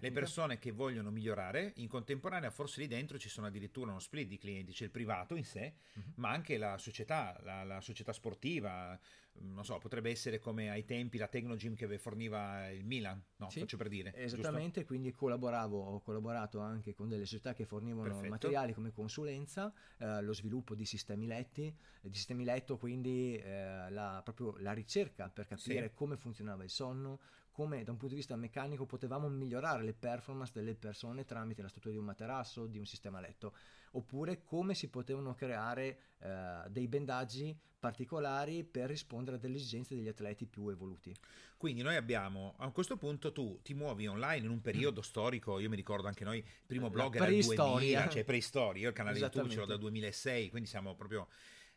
le 0.00 0.10
persone 0.10 0.58
che 0.58 0.72
vogliono 0.72 1.10
migliorare, 1.10 1.74
in 1.76 1.86
contemporanea 1.86 2.50
forse 2.50 2.80
lì 2.80 2.88
dentro 2.88 3.18
ci 3.18 3.28
sono 3.28 3.46
addirittura 3.46 3.90
uno 3.90 4.00
split 4.00 4.26
di 4.26 4.36
clienti, 4.36 4.72
c'è 4.72 4.84
il 4.84 4.90
privato 4.90 5.36
in 5.36 5.44
sé, 5.44 5.74
uh-huh. 5.94 6.02
ma 6.16 6.30
anche 6.30 6.56
la 6.56 6.76
società, 6.76 7.38
la, 7.44 7.62
la 7.62 7.80
società 7.80 8.12
sportiva, 8.12 8.98
non 9.40 9.64
so, 9.64 9.78
potrebbe 9.78 10.10
essere 10.10 10.38
come 10.38 10.70
ai 10.70 10.84
tempi 10.84 11.18
la 11.18 11.28
Tecnogym 11.28 11.74
che 11.74 11.98
forniva 11.98 12.68
il 12.68 12.84
Milan, 12.84 13.22
no, 13.36 13.50
sì, 13.50 13.60
faccio 13.60 13.76
per 13.76 13.88
dire. 13.88 14.14
Esattamente, 14.14 14.80
giusto? 14.80 14.86
quindi 14.86 15.12
collaboravo, 15.12 15.78
ho 15.78 16.00
collaborato 16.00 16.60
anche 16.60 16.94
con 16.94 17.08
delle 17.08 17.24
società 17.24 17.52
che 17.52 17.64
fornivano 17.64 18.08
Perfetto. 18.08 18.28
materiali 18.28 18.72
come 18.72 18.92
consulenza, 18.92 19.72
eh, 19.98 20.22
lo 20.22 20.32
sviluppo 20.32 20.74
di 20.74 20.84
sistemi 20.84 21.26
letti, 21.26 21.74
di 22.00 22.14
sistemi 22.14 22.44
letto, 22.44 22.76
quindi 22.76 23.36
eh, 23.36 23.90
la, 23.90 24.20
proprio 24.22 24.56
la 24.58 24.72
ricerca 24.72 25.28
per 25.28 25.46
capire 25.46 25.88
sì. 25.88 25.94
come 25.94 26.16
funzionava 26.16 26.64
il 26.64 26.70
sonno, 26.70 27.20
come 27.56 27.84
da 27.84 27.90
un 27.90 27.96
punto 27.96 28.12
di 28.12 28.20
vista 28.20 28.36
meccanico 28.36 28.84
potevamo 28.84 29.30
migliorare 29.30 29.82
le 29.82 29.94
performance 29.94 30.52
delle 30.54 30.74
persone 30.74 31.24
tramite 31.24 31.62
la 31.62 31.68
struttura 31.68 31.94
di 31.94 31.98
un 31.98 32.04
materasso, 32.04 32.66
di 32.66 32.76
un 32.76 32.84
sistema 32.84 33.18
letto, 33.18 33.54
oppure 33.92 34.42
come 34.44 34.74
si 34.74 34.90
potevano 34.90 35.34
creare 35.34 35.98
eh, 36.18 36.64
dei 36.68 36.86
bendaggi 36.86 37.58
particolari 37.78 38.62
per 38.62 38.90
rispondere 38.90 39.36
a 39.36 39.38
delle 39.38 39.56
esigenze 39.56 39.94
degli 39.94 40.06
atleti 40.06 40.44
più 40.44 40.68
evoluti. 40.68 41.16
Quindi 41.56 41.80
noi 41.80 41.96
abbiamo, 41.96 42.56
a 42.58 42.70
questo 42.72 42.98
punto 42.98 43.32
tu 43.32 43.58
ti 43.62 43.72
muovi 43.72 44.06
online 44.06 44.44
in 44.44 44.50
un 44.50 44.60
periodo 44.60 45.00
mm. 45.00 45.04
storico, 45.04 45.58
io 45.58 45.70
mi 45.70 45.76
ricordo 45.76 46.08
anche 46.08 46.24
noi, 46.24 46.36
il 46.36 46.66
primo 46.66 46.90
blog 46.90 47.14
era 47.14 47.26
il 47.26 47.42
2000, 47.42 48.08
cioè 48.10 48.24
preistoria, 48.24 48.82
io 48.82 48.88
il 48.88 48.94
canale 48.94 49.18
YouTube 49.18 49.48
ce 49.48 49.60
l'ho 49.60 49.64
dal 49.64 49.78
2006, 49.78 50.50
quindi 50.50 50.68
siamo 50.68 50.94
proprio 50.94 51.26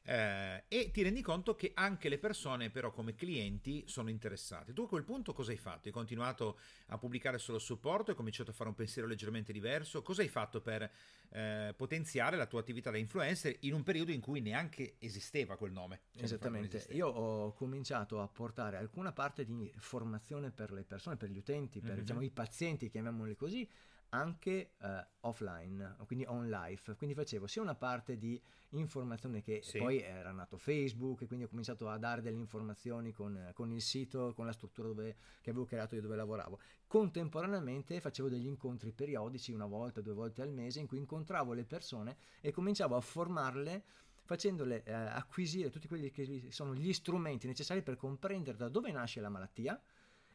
eh, 0.10 0.64
e 0.68 0.90
ti 0.90 1.04
rendi 1.04 1.22
conto 1.22 1.54
che 1.54 1.72
anche 1.76 2.10
le 2.10 2.18
persone 2.18 2.72
però 2.72 2.90
come 2.90 3.14
clienti 3.14 3.84
sono 3.86 4.10
interessate. 4.10 4.74
Tu 4.74 4.82
a 4.82 4.88
quel 4.88 5.04
punto 5.04 5.34
cosa 5.34 5.52
hai 5.52 5.58
fatto? 5.58 5.88
Hai 5.88 5.94
continuato 5.94 6.58
a 6.88 6.98
pubblicare 6.98 7.38
solo 7.38 7.60
supporto, 7.60 8.10
hai 8.10 8.18
cominciato 8.18 8.50
a 8.50 8.54
fare 8.54 8.70
un 8.70 8.76
pensiero 8.76 9.08
leggermente 9.08 9.54
diverso? 9.54 10.02
Cosa 10.02 10.24
hai 10.24 10.28
fatto 10.28 10.62
per 10.62 10.90
eh, 11.30 11.76
potenziare 11.78 12.38
la 12.38 12.48
tua 12.48 12.60
attività 12.60 12.90
da 12.90 12.98
influencer 12.98 13.58
in 13.62 13.74
un 13.76 13.84
periodo 13.84 14.12
in 14.12 14.20
cui 14.20 14.42
neanche 14.42 14.96
esisteva 14.98 15.58
quel 15.58 15.74
nome? 15.74 16.02
Cioè 16.16 16.24
Esattamente, 16.24 16.88
io 16.90 17.08
ho 17.08 17.54
cominciato 17.54 18.20
a 18.20 18.28
portare 18.28 18.78
alcuna 18.78 19.12
parte 19.12 19.46
di 19.46 19.72
formazione 19.78 20.50
per 20.50 20.72
le 20.72 20.86
persone, 20.86 21.18
per 21.18 21.30
gli 21.30 21.38
utenti, 21.38 21.82
per 21.82 21.92
mm-hmm. 21.92 22.00
diciamo, 22.00 22.22
i 22.22 22.32
pazienti, 22.32 22.90
chiamiamoli 22.90 23.36
così, 23.36 23.70
anche 24.10 24.72
uh, 24.80 24.88
offline, 25.22 25.96
quindi 26.06 26.26
on 26.28 26.50
live. 26.50 26.96
Quindi 26.96 27.16
facevo 27.16 27.48
sia 27.48 27.62
una 27.62 27.76
parte 27.76 28.18
di 28.18 28.42
informazione 28.70 29.42
che 29.42 29.62
sì. 29.64 29.78
poi 29.78 30.02
era 30.02 30.32
nato 30.32 30.58
Facebook, 30.58 31.26
quindi 31.28 31.46
ho 31.46 31.50
cominciato 31.50 31.90
a 31.90 31.98
dare 31.98 32.22
delle 32.22 32.38
informazioni 32.38 33.12
con, 33.12 33.52
con 33.54 33.72
il 33.72 33.82
sito, 33.82 34.34
con 34.34 34.46
la 34.46 34.52
struttura 34.52 34.88
dove, 34.88 35.16
che 35.42 35.50
avevo 35.50 35.66
creato 35.66 35.96
e 35.96 36.02
dove 36.02 36.16
lavoravo. 36.16 36.60
Contemporaneamente 36.88 38.00
facevo 38.00 38.30
degli 38.30 38.48
incontri 38.48 38.92
periodici, 38.92 39.52
una 39.52 39.66
volta, 39.66 40.02
due 40.02 40.14
volte 40.14 40.42
al 40.42 40.52
mese, 40.52 40.80
in 40.80 40.88
cui 40.88 40.98
incontravo 40.98 41.54
le 41.54 41.66
persone 41.66 42.18
e 42.42 42.52
cominciavo 42.52 42.96
a 42.96 43.02
formarle 43.02 43.84
facendole 44.30 44.84
eh, 44.84 44.94
acquisire 44.94 45.72
tutti 45.72 45.88
quelli 45.88 46.12
che 46.12 46.50
sono 46.50 46.76
gli 46.76 46.94
strumenti 46.94 47.48
necessari 47.48 47.82
per 47.82 47.96
comprendere 47.96 48.58
da 48.58 48.70
dove 48.70 48.92
nasce 48.92 49.22
la 49.22 49.30
malattia 49.30 49.82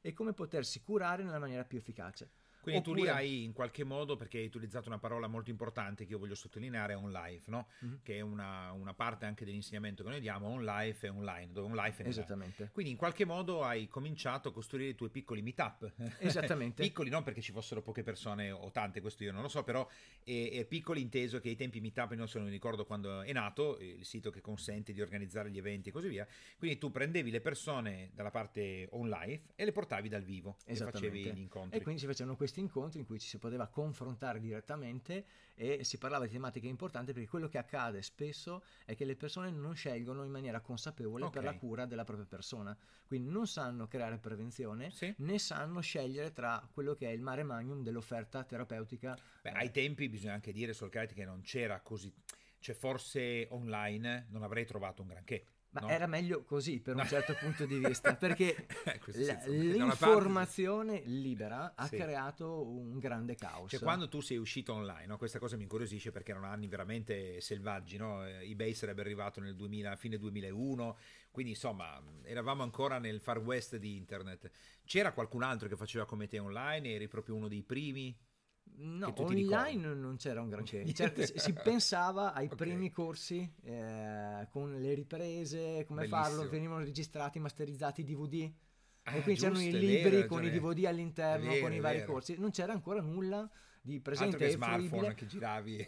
e 0.00 0.12
come 0.12 0.32
potersi 0.32 0.82
curare 0.82 1.22
nella 1.22 1.38
maniera 1.38 1.64
più 1.64 1.78
efficace. 1.78 2.30
Quindi 2.64 2.80
Oppure... 2.80 3.00
tu 3.00 3.04
li 3.04 3.10
hai 3.10 3.44
in 3.44 3.52
qualche 3.52 3.84
modo, 3.84 4.16
perché 4.16 4.38
hai 4.38 4.46
utilizzato 4.46 4.88
una 4.88 4.98
parola 4.98 5.26
molto 5.26 5.50
importante 5.50 6.06
che 6.06 6.12
io 6.12 6.18
voglio 6.18 6.34
sottolineare, 6.34 6.94
on 6.94 7.10
live, 7.10 7.42
no? 7.48 7.68
mm-hmm. 7.84 7.96
che 8.02 8.16
è 8.16 8.20
una, 8.22 8.72
una, 8.72 8.94
parte 8.94 9.26
anche 9.26 9.44
dell'insegnamento 9.44 10.02
che 10.02 10.08
noi 10.08 10.20
diamo, 10.20 10.48
on 10.48 10.64
live 10.64 10.96
e 10.98 11.08
online, 11.10 11.52
dove 11.52 11.68
on 11.68 11.74
live 11.74 12.02
è 12.02 12.08
Esattamente. 12.08 12.70
Quindi 12.72 12.92
in 12.92 12.96
qualche 12.96 13.26
modo 13.26 13.62
hai 13.62 13.86
cominciato 13.86 14.48
a 14.48 14.52
costruire 14.52 14.92
i 14.92 14.94
tuoi 14.94 15.10
piccoli 15.10 15.42
meetup. 15.42 15.92
Esattamente. 16.20 16.80
piccoli 16.88 17.10
non 17.10 17.22
perché 17.22 17.42
ci 17.42 17.52
fossero 17.52 17.82
poche 17.82 18.02
persone 18.02 18.50
o 18.50 18.70
tante, 18.70 19.02
questo 19.02 19.24
io 19.24 19.32
non 19.32 19.42
lo 19.42 19.48
so, 19.48 19.62
però 19.62 19.86
è, 20.22 20.48
è 20.50 20.64
piccoli 20.64 21.02
inteso 21.02 21.40
che 21.40 21.50
ai 21.50 21.56
tempi 21.56 21.80
meetup, 21.80 22.14
non 22.14 22.28
so, 22.28 22.38
non 22.38 22.48
ricordo 22.48 22.86
quando 22.86 23.20
è 23.20 23.32
nato, 23.32 23.78
il 23.78 24.06
sito 24.06 24.30
che 24.30 24.40
consente 24.40 24.94
di 24.94 25.02
organizzare 25.02 25.50
gli 25.50 25.58
eventi 25.58 25.90
e 25.90 25.92
così 25.92 26.08
via, 26.08 26.26
quindi 26.56 26.78
tu 26.78 26.90
prendevi 26.90 27.30
le 27.30 27.42
persone 27.42 28.10
dalla 28.14 28.30
parte 28.30 28.88
on 28.92 29.10
live 29.10 29.42
e 29.54 29.66
le 29.66 29.72
portavi 29.72 30.08
dal 30.08 30.22
vivo 30.22 30.56
e 30.64 30.74
facevi 30.76 31.32
gli 31.32 31.38
incontri. 31.38 31.78
E 31.78 31.82
quindi 31.82 32.00
si 32.00 32.06
facevano 32.06 32.36
questi 32.36 32.53
questi 32.54 32.60
incontri 32.60 33.00
in 33.00 33.06
cui 33.06 33.18
ci 33.18 33.26
si 33.26 33.38
poteva 33.38 33.66
confrontare 33.66 34.38
direttamente 34.38 35.24
e 35.54 35.82
si 35.82 35.98
parlava 35.98 36.26
di 36.26 36.32
tematiche 36.32 36.68
importanti 36.68 37.12
perché 37.12 37.28
quello 37.28 37.48
che 37.48 37.58
accade 37.58 38.00
spesso 38.02 38.62
è 38.84 38.94
che 38.94 39.04
le 39.04 39.16
persone 39.16 39.50
non 39.50 39.74
scelgono 39.74 40.24
in 40.24 40.30
maniera 40.30 40.60
consapevole 40.60 41.24
okay. 41.24 41.42
per 41.42 41.52
la 41.52 41.58
cura 41.58 41.86
della 41.86 42.04
propria 42.04 42.26
persona, 42.26 42.76
quindi 43.06 43.28
non 43.30 43.46
sanno 43.46 43.86
creare 43.88 44.18
prevenzione 44.18 44.90
sì. 44.90 45.12
né 45.18 45.38
sanno 45.38 45.80
scegliere 45.80 46.32
tra 46.32 46.66
quello 46.72 46.94
che 46.94 47.08
è 47.08 47.12
il 47.12 47.20
mare 47.20 47.42
magnum 47.42 47.82
dell'offerta 47.82 48.44
terapeutica. 48.44 49.16
Beh, 49.42 49.50
ai 49.50 49.70
tempi 49.70 50.08
bisogna 50.08 50.34
anche 50.34 50.52
dire, 50.52 50.72
Solcati, 50.72 51.14
che 51.14 51.24
non 51.24 51.40
c'era 51.40 51.80
così, 51.80 52.12
cioè 52.60 52.74
forse 52.74 53.48
online 53.50 54.26
non 54.30 54.42
avrei 54.42 54.64
trovato 54.64 55.02
un 55.02 55.08
granché. 55.08 55.44
Ma 55.74 55.80
no? 55.80 55.88
era 55.88 56.06
meglio 56.06 56.44
così 56.44 56.78
per 56.78 56.94
un 56.94 57.04
certo 57.04 57.34
punto 57.34 57.66
di 57.66 57.78
vista, 57.78 58.14
perché 58.16 58.66
la, 59.06 59.40
l'informazione 59.46 61.02
libera 61.04 61.72
ha 61.74 61.86
sì. 61.88 61.96
creato 61.96 62.64
un 62.64 62.98
grande 63.00 63.34
caos. 63.34 63.70
Cioè, 63.70 63.80
quando 63.80 64.08
tu 64.08 64.20
sei 64.20 64.36
uscito 64.36 64.72
online, 64.72 65.06
no? 65.06 65.18
questa 65.18 65.40
cosa 65.40 65.56
mi 65.56 65.62
incuriosisce 65.62 66.12
perché 66.12 66.30
erano 66.30 66.46
anni 66.46 66.68
veramente 66.68 67.40
selvaggi, 67.40 67.96
no? 67.96 68.24
Eh, 68.24 68.48
eBay 68.48 68.72
sarebbe 68.72 69.00
arrivato 69.00 69.40
nel 69.40 69.56
2000, 69.56 69.96
fine 69.96 70.16
2001, 70.16 70.96
quindi 71.32 71.52
insomma 71.52 72.00
eravamo 72.22 72.62
ancora 72.62 72.98
nel 72.98 73.20
far 73.20 73.38
west 73.38 73.76
di 73.76 73.96
internet. 73.96 74.48
C'era 74.84 75.12
qualcun 75.12 75.42
altro 75.42 75.66
che 75.66 75.76
faceva 75.76 76.04
come 76.04 76.28
te 76.28 76.38
online? 76.38 76.88
Eri 76.88 77.08
proprio 77.08 77.34
uno 77.34 77.48
dei 77.48 77.64
primi? 77.64 78.16
No, 78.76 79.12
online 79.16 79.94
non 79.94 80.16
c'era 80.16 80.40
un 80.40 80.48
granché. 80.48 80.92
Certo, 80.92 81.22
si 81.24 81.52
pensava 81.52 82.32
ai 82.32 82.46
okay. 82.52 82.56
primi 82.56 82.90
corsi 82.90 83.48
eh, 83.62 84.48
con 84.50 84.80
le 84.80 84.94
riprese, 84.94 85.84
come 85.86 86.02
Bellissimo. 86.02 86.22
farlo, 86.22 86.48
venivano 86.48 86.84
registrati, 86.84 87.38
masterizzati 87.38 88.02
DVD. 88.02 88.50
Ah, 89.04 89.16
e 89.16 89.22
quindi 89.22 89.40
giusto, 89.40 89.54
c'erano 89.54 89.76
i 89.76 89.78
libri 89.78 90.10
vero, 90.16 90.26
con 90.26 90.44
i 90.44 90.50
DVD 90.50 90.86
all'interno, 90.86 91.50
vero, 91.50 91.60
con 91.60 91.72
i 91.72 91.80
vari 91.80 92.04
corsi. 92.04 92.36
Non 92.38 92.50
c'era 92.50 92.72
ancora 92.72 93.00
nulla 93.00 93.48
di 93.80 94.00
presente 94.00 94.36
Altro 94.36 94.48
che 94.48 94.54
smartphone 94.54 95.14
che 95.14 95.26
giravi. 95.26 95.86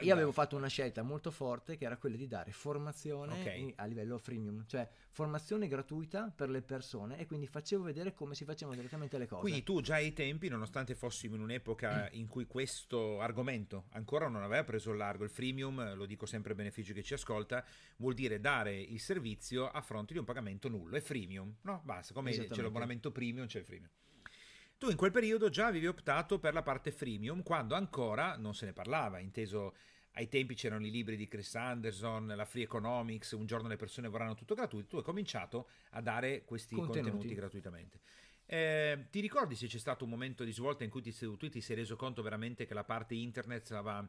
Io 0.00 0.12
avevo 0.12 0.32
fatto 0.32 0.56
una 0.56 0.66
scelta 0.66 1.02
molto 1.02 1.30
forte 1.30 1.76
che 1.76 1.84
era 1.84 1.96
quella 1.96 2.16
di 2.16 2.26
dare 2.26 2.50
formazione 2.50 3.40
okay. 3.40 3.72
a 3.76 3.84
livello 3.84 4.18
freemium, 4.18 4.64
cioè 4.66 4.88
formazione 5.10 5.68
gratuita 5.68 6.32
per 6.34 6.50
le 6.50 6.60
persone 6.60 7.18
e 7.18 7.26
quindi 7.26 7.46
facevo 7.46 7.84
vedere 7.84 8.12
come 8.12 8.34
si 8.34 8.44
facevano 8.44 8.76
direttamente 8.76 9.16
le 9.16 9.26
cose. 9.26 9.42
Quindi 9.42 9.62
tu 9.62 9.80
già 9.80 9.94
ai 9.94 10.12
tempi, 10.12 10.48
nonostante 10.48 10.96
fossimo 10.96 11.36
in 11.36 11.42
un'epoca 11.42 12.10
mm. 12.10 12.18
in 12.18 12.26
cui 12.26 12.46
questo 12.46 13.20
argomento 13.20 13.84
ancora 13.90 14.26
non 14.26 14.42
aveva 14.42 14.64
preso 14.64 14.90
il 14.90 14.96
largo, 14.96 15.22
il 15.22 15.30
freemium, 15.30 15.94
lo 15.94 16.04
dico 16.04 16.26
sempre 16.26 16.52
a 16.52 16.56
beneficio 16.56 16.92
che 16.92 17.04
ci 17.04 17.14
ascolta, 17.14 17.64
vuol 17.98 18.14
dire 18.14 18.40
dare 18.40 18.74
il 18.74 18.98
servizio 18.98 19.68
a 19.68 19.80
fronte 19.82 20.14
di 20.14 20.18
un 20.18 20.24
pagamento 20.24 20.68
nullo, 20.68 20.96
è 20.96 21.00
freemium, 21.00 21.54
no? 21.62 21.80
Basta, 21.84 22.12
come 22.12 22.32
c'è 22.32 22.62
l'abbonamento 22.62 23.12
premium, 23.12 23.46
c'è 23.46 23.60
il 23.60 23.64
freemium. 23.64 23.90
Tu 24.78 24.90
in 24.90 24.96
quel 24.96 25.10
periodo 25.10 25.48
già 25.48 25.66
avevi 25.66 25.86
optato 25.86 26.38
per 26.38 26.52
la 26.52 26.62
parte 26.62 26.90
freemium 26.90 27.42
quando 27.42 27.74
ancora 27.74 28.36
non 28.36 28.54
se 28.54 28.66
ne 28.66 28.72
parlava, 28.74 29.18
inteso 29.20 29.74
ai 30.12 30.28
tempi 30.28 30.54
c'erano 30.54 30.86
i 30.86 30.90
libri 30.90 31.16
di 31.16 31.26
Chris 31.26 31.54
Anderson, 31.54 32.26
la 32.26 32.44
Free 32.44 32.64
Economics, 32.64 33.32
un 33.32 33.46
giorno 33.46 33.68
le 33.68 33.76
persone 33.76 34.08
vorranno 34.08 34.34
tutto 34.34 34.54
gratuito, 34.54 34.88
tu 34.88 34.96
hai 34.96 35.02
cominciato 35.02 35.68
a 35.90 36.02
dare 36.02 36.44
questi 36.44 36.74
contenuti, 36.74 37.10
contenuti 37.10 37.34
gratuitamente. 37.34 38.00
Eh, 38.44 39.06
ti 39.10 39.20
ricordi 39.20 39.56
se 39.56 39.66
c'è 39.66 39.78
stato 39.78 40.04
un 40.04 40.10
momento 40.10 40.44
di 40.44 40.52
svolta 40.52 40.84
in 40.84 40.90
cui 40.90 41.00
ti, 41.00 41.12
tu 41.12 41.48
ti 41.48 41.60
sei 41.60 41.76
reso 41.76 41.96
conto 41.96 42.22
veramente 42.22 42.66
che 42.66 42.74
la 42.74 42.84
parte 42.84 43.14
internet 43.14 43.64
stava 43.64 44.06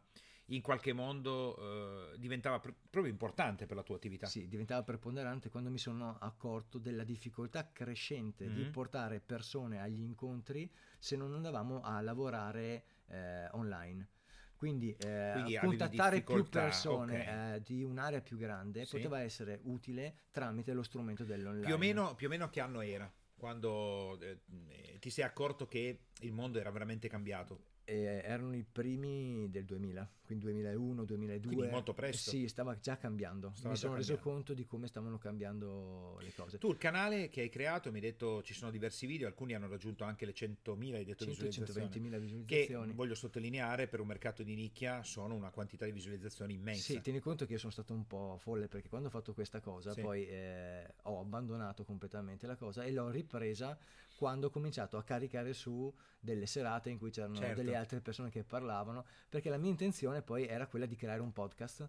in 0.48 0.62
qualche 0.62 0.94
modo 0.94 2.12
eh, 2.14 2.18
diventava 2.18 2.60
pr- 2.60 2.74
proprio 2.90 3.12
importante 3.12 3.66
per 3.66 3.76
la 3.76 3.84
tua 3.84 3.96
attività. 3.96 4.28
Sì, 4.28 4.48
diventava 4.48 4.84
preponderante 4.84 5.50
quando 5.50 5.70
mi 5.70 5.78
sono 5.78 6.18
accorto 6.20 6.78
della 6.78 7.04
difficoltà 7.04 7.72
crescente 7.72 8.46
mm-hmm. 8.46 8.56
di 8.56 8.64
portare 8.70 9.20
persone 9.20 9.80
agli 9.80 10.02
incontri 10.02 10.72
se 11.00 11.16
non 11.16 11.34
andavamo 11.34 11.82
a 11.82 12.00
lavorare 12.02 12.84
eh, 13.08 13.48
online. 13.52 14.10
Quindi, 14.56 14.96
eh, 14.98 15.32
Quindi 15.34 15.58
contattare 15.60 16.22
più 16.22 16.44
persone 16.50 17.22
okay. 17.22 17.56
eh, 17.56 17.62
di 17.62 17.84
un'area 17.84 18.22
più 18.22 18.38
grande 18.38 18.86
sì. 18.86 18.96
poteva 18.96 19.22
essere 19.22 19.60
utile 19.64 20.22
tramite 20.32 20.74
lo 20.74 20.82
strumento 20.82 21.24
dell'online. 21.24 21.66
Più 21.66 21.76
o 21.76 21.78
meno, 21.78 22.16
più 22.16 22.26
o 22.26 22.30
meno 22.30 22.50
che 22.50 22.60
anno 22.60 22.82
era? 22.82 23.12
Quando 23.36 24.20
eh, 24.20 24.98
ti 25.00 25.12
sei 25.12 25.24
accorto 25.24 25.68
che 25.68 26.06
il 26.22 26.34
mondo 26.34 26.58
era 26.58 26.72
veramente 26.72 27.08
cambiato? 27.08 27.76
Eh, 27.90 28.22
erano 28.22 28.54
i 28.54 28.66
primi 28.70 29.50
del 29.50 29.64
2000, 29.64 30.12
quindi 30.26 30.44
2001, 30.44 31.06
2002. 31.06 31.54
Quindi 31.54 31.72
molto 31.72 31.94
presto. 31.94 32.32
Sì, 32.32 32.50
stava 32.50 32.78
già 32.78 32.98
cambiando. 32.98 33.54
Stava 33.56 33.70
mi 33.70 33.78
sono 33.78 33.94
cambiando. 33.94 33.98
reso 33.98 34.30
conto 34.30 34.54
di 34.54 34.66
come 34.66 34.88
stavano 34.88 35.18
cambiando 35.18 36.18
le 36.20 36.34
cose. 36.36 36.58
Tu 36.58 36.70
il 36.70 36.78
canale 36.78 37.30
che 37.30 37.40
hai 37.40 37.50
creato, 37.50 37.90
mi 37.90 38.00
hai 38.00 38.02
detto 38.02 38.44
ci 38.44 38.54
sono 38.54 38.72
diversi 38.72 39.06
video, 39.06 39.26
alcuni 39.26 39.54
hanno 39.54 39.70
raggiunto 39.70 40.04
anche 40.04 40.26
le 40.26 40.34
100.000, 40.34 40.96
hai 40.96 41.06
detto 41.06 41.24
100, 41.24 41.44
visualizzazioni. 41.46 41.88
120.000 41.88 42.20
visualizzazioni. 42.20 42.88
Che 42.88 42.94
voglio 42.94 43.16
sottolineare, 43.16 43.88
per 43.88 44.02
un 44.02 44.08
mercato 44.08 44.44
di 44.44 44.56
nicchia 44.56 45.02
sono 45.04 45.34
una 45.34 45.52
quantità 45.52 45.86
di 45.86 45.94
visualizzazioni 45.94 46.56
immensa. 46.56 46.92
Sì, 46.92 47.00
tieni 47.00 47.22
conto 47.22 47.46
che 47.46 47.54
io 47.54 47.60
sono 47.60 47.72
stato 47.72 47.94
un 47.94 48.06
po' 48.06 48.36
folle 48.38 48.68
perché 48.68 48.90
quando 48.90 49.08
ho 49.08 49.12
fatto 49.12 49.34
questa 49.34 49.62
cosa, 49.62 49.94
sì. 49.94 50.02
poi 50.02 50.28
eh, 50.28 50.94
ho 51.04 51.22
abbandonato 51.22 51.86
completamente 51.86 52.48
la 52.48 52.58
cosa 52.58 52.84
e 52.84 52.92
l'ho 52.92 53.10
ripresa 53.10 53.78
quando 54.18 54.48
ho 54.48 54.50
cominciato 54.50 54.98
a 54.98 55.04
caricare 55.04 55.54
su 55.54 55.94
delle 56.20 56.48
serate 56.48 56.90
in 56.90 56.98
cui 56.98 57.12
c'erano 57.12 57.36
certo. 57.36 57.62
delle 57.62 57.76
altre 57.76 58.02
persone 58.02 58.32
che 58.32 58.44
parlavano, 58.44 59.06
perché 59.30 59.50
la 59.50 59.58
mia 59.58 59.70
intenzione 59.70 60.24
poi 60.24 60.48
era 60.48 60.66
quella 60.66 60.88
di 60.88 60.96
creare 60.96 61.22
un 61.22 61.32
podcast 61.32 61.88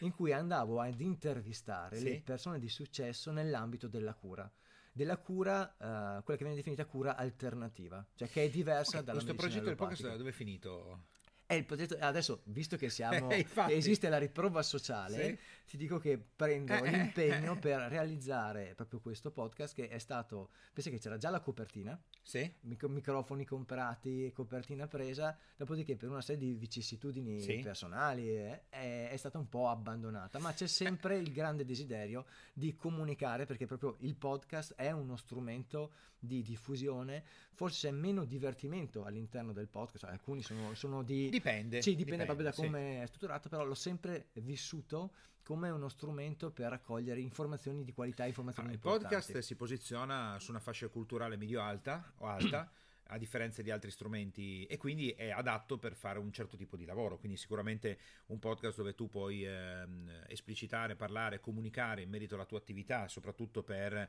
in 0.00 0.12
cui 0.12 0.32
andavo 0.32 0.80
ad 0.80 1.00
intervistare 1.00 1.96
sì. 1.96 2.04
le 2.04 2.20
persone 2.22 2.58
di 2.58 2.68
successo 2.68 3.32
nell'ambito 3.32 3.88
della 3.88 4.14
cura 4.14 4.50
della 4.92 5.18
cura, 5.18 5.62
uh, 5.62 6.22
quella 6.24 6.36
che 6.36 6.44
viene 6.44 6.56
definita 6.56 6.84
cura 6.84 7.16
alternativa, 7.16 8.04
cioè 8.16 8.28
che 8.28 8.44
è 8.44 8.50
diversa 8.50 8.98
okay, 8.98 9.04
dalla 9.04 9.20
Questo 9.20 9.36
progetto 9.36 9.64
del 9.66 9.76
podcast 9.76 10.16
dove 10.16 10.30
è 10.30 10.32
finito? 10.32 11.04
È 11.50 11.54
il 11.54 11.64
progetto, 11.64 11.96
adesso, 11.98 12.42
visto 12.44 12.76
che 12.76 12.88
siamo, 12.90 13.28
eh, 13.34 13.44
esiste 13.70 14.08
la 14.08 14.18
riprova 14.18 14.62
sociale, 14.62 15.24
sì. 15.24 15.38
ti 15.70 15.76
dico 15.78 15.98
che 15.98 16.16
prendo 16.16 16.74
eh, 16.74 16.88
l'impegno 16.92 17.58
per 17.58 17.80
realizzare 17.88 18.74
proprio 18.76 19.00
questo 19.00 19.32
podcast 19.32 19.74
che 19.74 19.88
è 19.88 19.98
stato, 19.98 20.50
pensa 20.72 20.90
che 20.90 21.00
c'era 21.00 21.16
già 21.16 21.28
la 21.28 21.40
copertina, 21.40 22.00
sì. 22.22 22.48
mic- 22.60 22.84
microfoni 22.84 23.44
comprati, 23.44 24.30
copertina 24.32 24.86
presa, 24.86 25.36
dopodiché 25.56 25.96
per 25.96 26.08
una 26.08 26.20
serie 26.20 26.46
di 26.46 26.54
vicissitudini 26.54 27.40
sì. 27.40 27.58
personali 27.58 28.28
eh, 28.28 28.68
è, 28.68 29.08
è, 29.10 29.16
stata 29.16 29.38
un 29.38 29.48
po' 29.48 29.68
abbandonata, 29.68 30.38
ma 30.38 30.52
c'è 30.52 30.68
sempre 30.68 31.18
il 31.18 31.32
grande 31.32 31.64
desiderio 31.64 32.26
di 32.52 32.76
comunicare 32.76 33.44
perché 33.44 33.66
proprio 33.66 33.96
il 34.02 34.14
podcast 34.14 34.74
è 34.76 34.92
uno 34.92 35.16
strumento 35.16 35.90
di 36.20 36.42
diffusione, 36.42 37.24
forse 37.54 37.88
è 37.88 37.92
meno 37.92 38.24
divertimento 38.24 39.04
all'interno 39.04 39.52
del 39.52 39.68
podcast, 39.68 40.04
alcuni 40.04 40.42
sono, 40.42 40.74
sono 40.74 41.02
di... 41.02 41.30
Dipende. 41.40 41.82
Sì, 41.82 41.96
dipende, 41.96 42.04
dipende 42.04 42.24
proprio 42.24 42.46
da 42.46 42.52
come 42.52 42.96
sì. 42.96 43.02
è 43.02 43.06
strutturato, 43.06 43.48
però 43.48 43.64
l'ho 43.64 43.74
sempre 43.74 44.28
vissuto 44.34 45.12
come 45.42 45.70
uno 45.70 45.88
strumento 45.88 46.50
per 46.50 46.70
raccogliere 46.70 47.20
informazioni 47.20 47.82
di 47.82 47.92
qualità, 47.92 48.26
informazioni 48.26 48.68
ah, 48.68 48.72
importanti. 48.72 49.06
Il 49.06 49.10
podcast 49.10 49.38
si 49.38 49.56
posiziona 49.56 50.38
su 50.38 50.50
una 50.50 50.60
fascia 50.60 50.88
culturale 50.88 51.36
medio-alta 51.36 52.12
o 52.18 52.26
alta 52.26 52.70
a 53.10 53.18
differenza 53.18 53.62
di 53.62 53.70
altri 53.70 53.90
strumenti 53.90 54.64
e 54.66 54.76
quindi 54.76 55.10
è 55.10 55.30
adatto 55.30 55.78
per 55.78 55.94
fare 55.94 56.18
un 56.18 56.32
certo 56.32 56.56
tipo 56.56 56.76
di 56.76 56.84
lavoro, 56.84 57.18
quindi 57.18 57.36
sicuramente 57.36 57.98
un 58.26 58.38
podcast 58.38 58.76
dove 58.78 58.94
tu 58.94 59.08
puoi 59.08 59.44
ehm, 59.44 60.24
esplicitare, 60.28 60.96
parlare, 60.96 61.40
comunicare 61.40 62.02
in 62.02 62.08
merito 62.08 62.34
alla 62.34 62.44
tua 62.44 62.58
attività, 62.58 63.08
soprattutto 63.08 63.62
per 63.62 64.08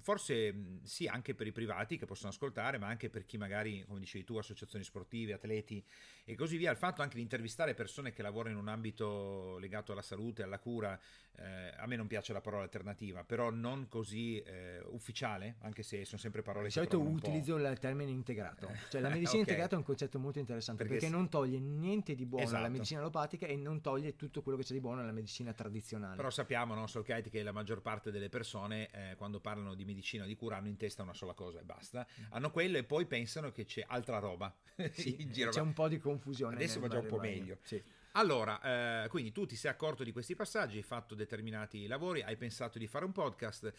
forse 0.00 0.80
sì 0.82 1.06
anche 1.06 1.34
per 1.34 1.46
i 1.46 1.52
privati 1.52 1.96
che 1.96 2.06
possono 2.06 2.30
ascoltare, 2.30 2.78
ma 2.78 2.86
anche 2.86 3.08
per 3.10 3.24
chi 3.24 3.36
magari, 3.36 3.84
come 3.86 4.00
dicevi 4.00 4.24
tu, 4.24 4.36
associazioni 4.36 4.84
sportive, 4.84 5.34
atleti 5.34 5.84
e 6.24 6.34
così 6.34 6.56
via, 6.56 6.70
il 6.70 6.76
fatto 6.76 7.02
anche 7.02 7.16
di 7.16 7.22
intervistare 7.22 7.74
persone 7.74 8.12
che 8.12 8.22
lavorano 8.22 8.56
in 8.56 8.60
un 8.60 8.68
ambito 8.68 9.58
legato 9.58 9.92
alla 9.92 10.02
salute, 10.02 10.42
alla 10.42 10.58
cura, 10.58 10.98
eh, 11.38 11.74
a 11.76 11.86
me 11.86 11.96
non 11.96 12.06
piace 12.06 12.32
la 12.32 12.40
parola 12.40 12.62
alternativa, 12.62 13.24
però 13.24 13.50
non 13.50 13.88
così 13.88 14.40
eh, 14.40 14.80
ufficiale, 14.90 15.56
anche 15.60 15.82
se 15.82 16.04
sono 16.04 16.20
sempre 16.20 16.42
parole 16.42 16.66
Di 16.66 16.72
solito 16.72 17.00
utilizzo 17.00 17.56
il 17.56 17.78
termine 17.78 18.10
integrato, 18.10 18.70
cioè 18.90 19.00
la 19.00 19.08
medicina 19.10 19.40
okay. 19.40 19.40
integrata 19.40 19.74
è 19.74 19.78
un 19.78 19.84
concetto 19.84 20.18
molto 20.18 20.38
interessante 20.38 20.84
perché, 20.84 20.98
perché 20.98 21.14
non 21.14 21.28
toglie 21.28 21.58
niente 21.58 22.14
di 22.14 22.24
buono 22.24 22.44
esatto. 22.44 22.58
alla 22.58 22.68
medicina 22.68 23.00
allopatica 23.00 23.46
e 23.46 23.56
non 23.56 23.80
toglie 23.80 24.16
tutto 24.16 24.42
quello 24.42 24.58
che 24.58 24.64
c'è 24.64 24.72
di 24.72 24.80
buono 24.80 25.00
alla 25.00 25.12
medicina 25.12 25.52
tradizionale. 25.52 26.16
Però 26.16 26.30
sappiamo, 26.30 26.74
no, 26.74 26.86
Solkite, 26.86 27.28
che 27.28 27.42
la 27.42 27.52
maggior 27.52 27.82
parte 27.82 28.10
delle 28.10 28.28
persone 28.28 28.88
eh, 28.90 29.14
quando 29.16 29.40
parlano 29.40 29.74
di 29.74 29.84
medicina 29.84 30.24
o 30.24 30.26
di 30.26 30.36
cura 30.36 30.56
hanno 30.56 30.68
in 30.68 30.76
testa 30.76 31.02
una 31.02 31.14
sola 31.14 31.34
cosa 31.34 31.60
e 31.60 31.64
basta, 31.64 32.06
mm. 32.20 32.24
hanno 32.30 32.50
quello 32.50 32.78
e 32.78 32.84
poi 32.84 33.06
pensano 33.06 33.50
che 33.52 33.64
c'è 33.64 33.84
altra 33.86 34.18
roba. 34.18 34.54
Sì, 34.92 35.16
c'è 35.30 35.60
un 35.60 35.72
po' 35.72 35.88
di 35.88 35.98
confusione. 35.98 36.54
Adesso 36.56 36.80
va 36.80 36.88
già 36.88 36.98
un 36.98 37.06
po' 37.06 37.18
meglio. 37.18 37.58
Sì. 37.62 37.82
Allora, 38.18 39.04
eh, 39.04 39.08
quindi 39.08 39.30
tu 39.30 39.44
ti 39.44 39.56
sei 39.56 39.70
accorto 39.70 40.02
di 40.02 40.10
questi 40.10 40.34
passaggi, 40.34 40.78
hai 40.78 40.82
fatto 40.82 41.14
determinati 41.14 41.86
lavori, 41.86 42.22
hai 42.22 42.36
pensato 42.38 42.78
di 42.78 42.86
fare 42.86 43.04
un 43.04 43.12
podcast 43.12 43.70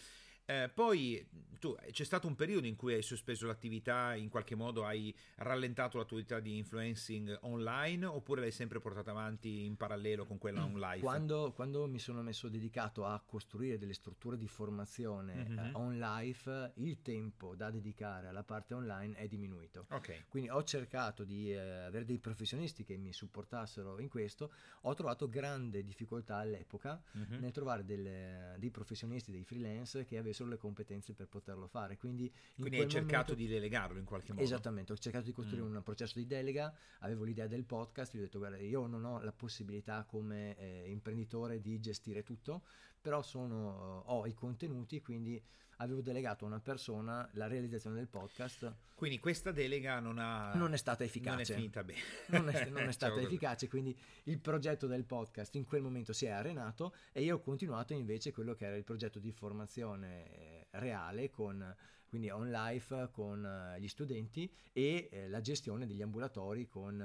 eh, 0.50 0.70
poi 0.72 1.22
tu, 1.58 1.76
c'è 1.90 2.04
stato 2.04 2.26
un 2.26 2.34
periodo 2.34 2.66
in 2.66 2.76
cui 2.76 2.94
hai 2.94 3.02
sospeso 3.02 3.46
l'attività, 3.46 4.14
in 4.14 4.28
qualche 4.30 4.54
modo 4.54 4.84
hai 4.84 5.14
rallentato 5.36 5.98
l'attività 5.98 6.40
di 6.40 6.56
influencing 6.56 7.38
online 7.42 8.06
oppure 8.06 8.40
l'hai 8.40 8.50
sempre 8.50 8.80
portata 8.80 9.10
avanti 9.10 9.64
in 9.64 9.76
parallelo 9.76 10.24
con 10.24 10.38
quella 10.38 10.64
on 10.64 10.78
live? 10.78 11.00
Quando, 11.00 11.52
quando 11.54 11.86
mi 11.86 11.98
sono 11.98 12.22
messo 12.22 12.48
dedicato 12.48 13.04
a 13.04 13.22
costruire 13.24 13.76
delle 13.76 13.92
strutture 13.92 14.38
di 14.38 14.48
formazione 14.48 15.34
mm-hmm. 15.34 15.58
eh, 15.58 15.70
on 15.74 15.98
live, 15.98 16.72
il 16.76 17.02
tempo 17.02 17.54
da 17.54 17.70
dedicare 17.70 18.28
alla 18.28 18.44
parte 18.44 18.74
online 18.74 19.16
è 19.16 19.26
diminuito. 19.26 19.86
Okay. 19.90 20.24
Quindi 20.28 20.48
ho 20.48 20.62
cercato 20.64 21.24
di 21.24 21.52
eh, 21.52 21.58
avere 21.58 22.04
dei 22.04 22.18
professionisti 22.18 22.84
che 22.84 22.96
mi 22.96 23.12
supportassero 23.12 23.98
in 23.98 24.08
questo, 24.08 24.52
ho 24.82 24.94
trovato 24.94 25.28
grande 25.28 25.82
difficoltà 25.82 26.36
all'epoca 26.36 27.02
mm-hmm. 27.16 27.40
nel 27.40 27.52
trovare 27.52 27.84
delle, 27.84 28.54
dei 28.58 28.70
professionisti, 28.70 29.30
dei 29.30 29.44
freelance 29.44 30.04
che 30.04 30.16
avessero 30.16 30.37
avessero 30.38 30.48
le 30.48 30.56
competenze 30.56 31.14
per 31.14 31.28
poterlo 31.28 31.66
fare. 31.66 31.96
Quindi, 31.96 32.32
Quindi 32.54 32.78
hai 32.78 32.88
cercato 32.88 33.32
momento... 33.32 33.34
di 33.34 33.46
delegarlo 33.46 33.98
in 33.98 34.04
qualche 34.04 34.32
modo. 34.32 34.44
Esattamente, 34.44 34.92
ho 34.92 34.96
cercato 34.96 35.24
di 35.24 35.32
costruire 35.32 35.66
mm. 35.66 35.74
un 35.76 35.82
processo 35.82 36.18
di 36.18 36.26
delega, 36.26 36.72
avevo 37.00 37.24
l'idea 37.24 37.46
del 37.46 37.64
podcast, 37.64 38.14
gli 38.14 38.18
ho 38.18 38.22
detto 38.22 38.38
guarda 38.38 38.58
io 38.58 38.86
non 38.86 39.04
ho 39.04 39.20
la 39.22 39.32
possibilità 39.32 40.04
come 40.04 40.56
eh, 40.56 40.90
imprenditore 40.90 41.60
di 41.60 41.80
gestire 41.80 42.22
tutto, 42.22 42.62
però 43.00 43.22
sono, 43.22 44.02
ho 44.06 44.26
i 44.26 44.34
contenuti, 44.34 45.00
quindi 45.00 45.42
avevo 45.78 46.00
delegato 46.00 46.44
a 46.44 46.48
una 46.48 46.60
persona 46.60 47.28
la 47.32 47.46
realizzazione 47.46 47.96
del 47.96 48.08
podcast. 48.08 48.72
Quindi 48.94 49.18
questa 49.18 49.52
delega 49.52 50.00
non, 50.00 50.18
ha, 50.18 50.54
non 50.54 50.72
è 50.72 50.76
stata 50.76 51.04
efficace. 51.04 51.30
Non 51.30 51.40
è 51.40 51.44
finita 51.44 51.84
bene. 51.84 52.00
Non 52.26 52.48
è, 52.48 52.68
non 52.68 52.88
è 52.88 52.92
stata 52.92 53.20
efficace, 53.20 53.68
quindi 53.68 53.96
il 54.24 54.38
progetto 54.40 54.86
del 54.86 55.04
podcast 55.04 55.54
in 55.54 55.64
quel 55.64 55.82
momento 55.82 56.12
si 56.12 56.26
è 56.26 56.30
arenato 56.30 56.94
e 57.12 57.22
io 57.22 57.36
ho 57.36 57.40
continuato 57.40 57.92
invece 57.92 58.32
quello 58.32 58.54
che 58.54 58.66
era 58.66 58.76
il 58.76 58.84
progetto 58.84 59.18
di 59.18 59.30
formazione 59.32 60.66
reale 60.70 61.30
con 61.30 61.76
quindi 62.08 62.30
on 62.30 62.50
life 62.50 63.10
con 63.12 63.44
uh, 63.44 63.78
gli 63.78 63.88
studenti 63.88 64.50
e 64.72 65.08
eh, 65.10 65.28
la 65.28 65.40
gestione 65.40 65.86
degli 65.86 66.02
ambulatori 66.02 66.66
con, 66.66 66.96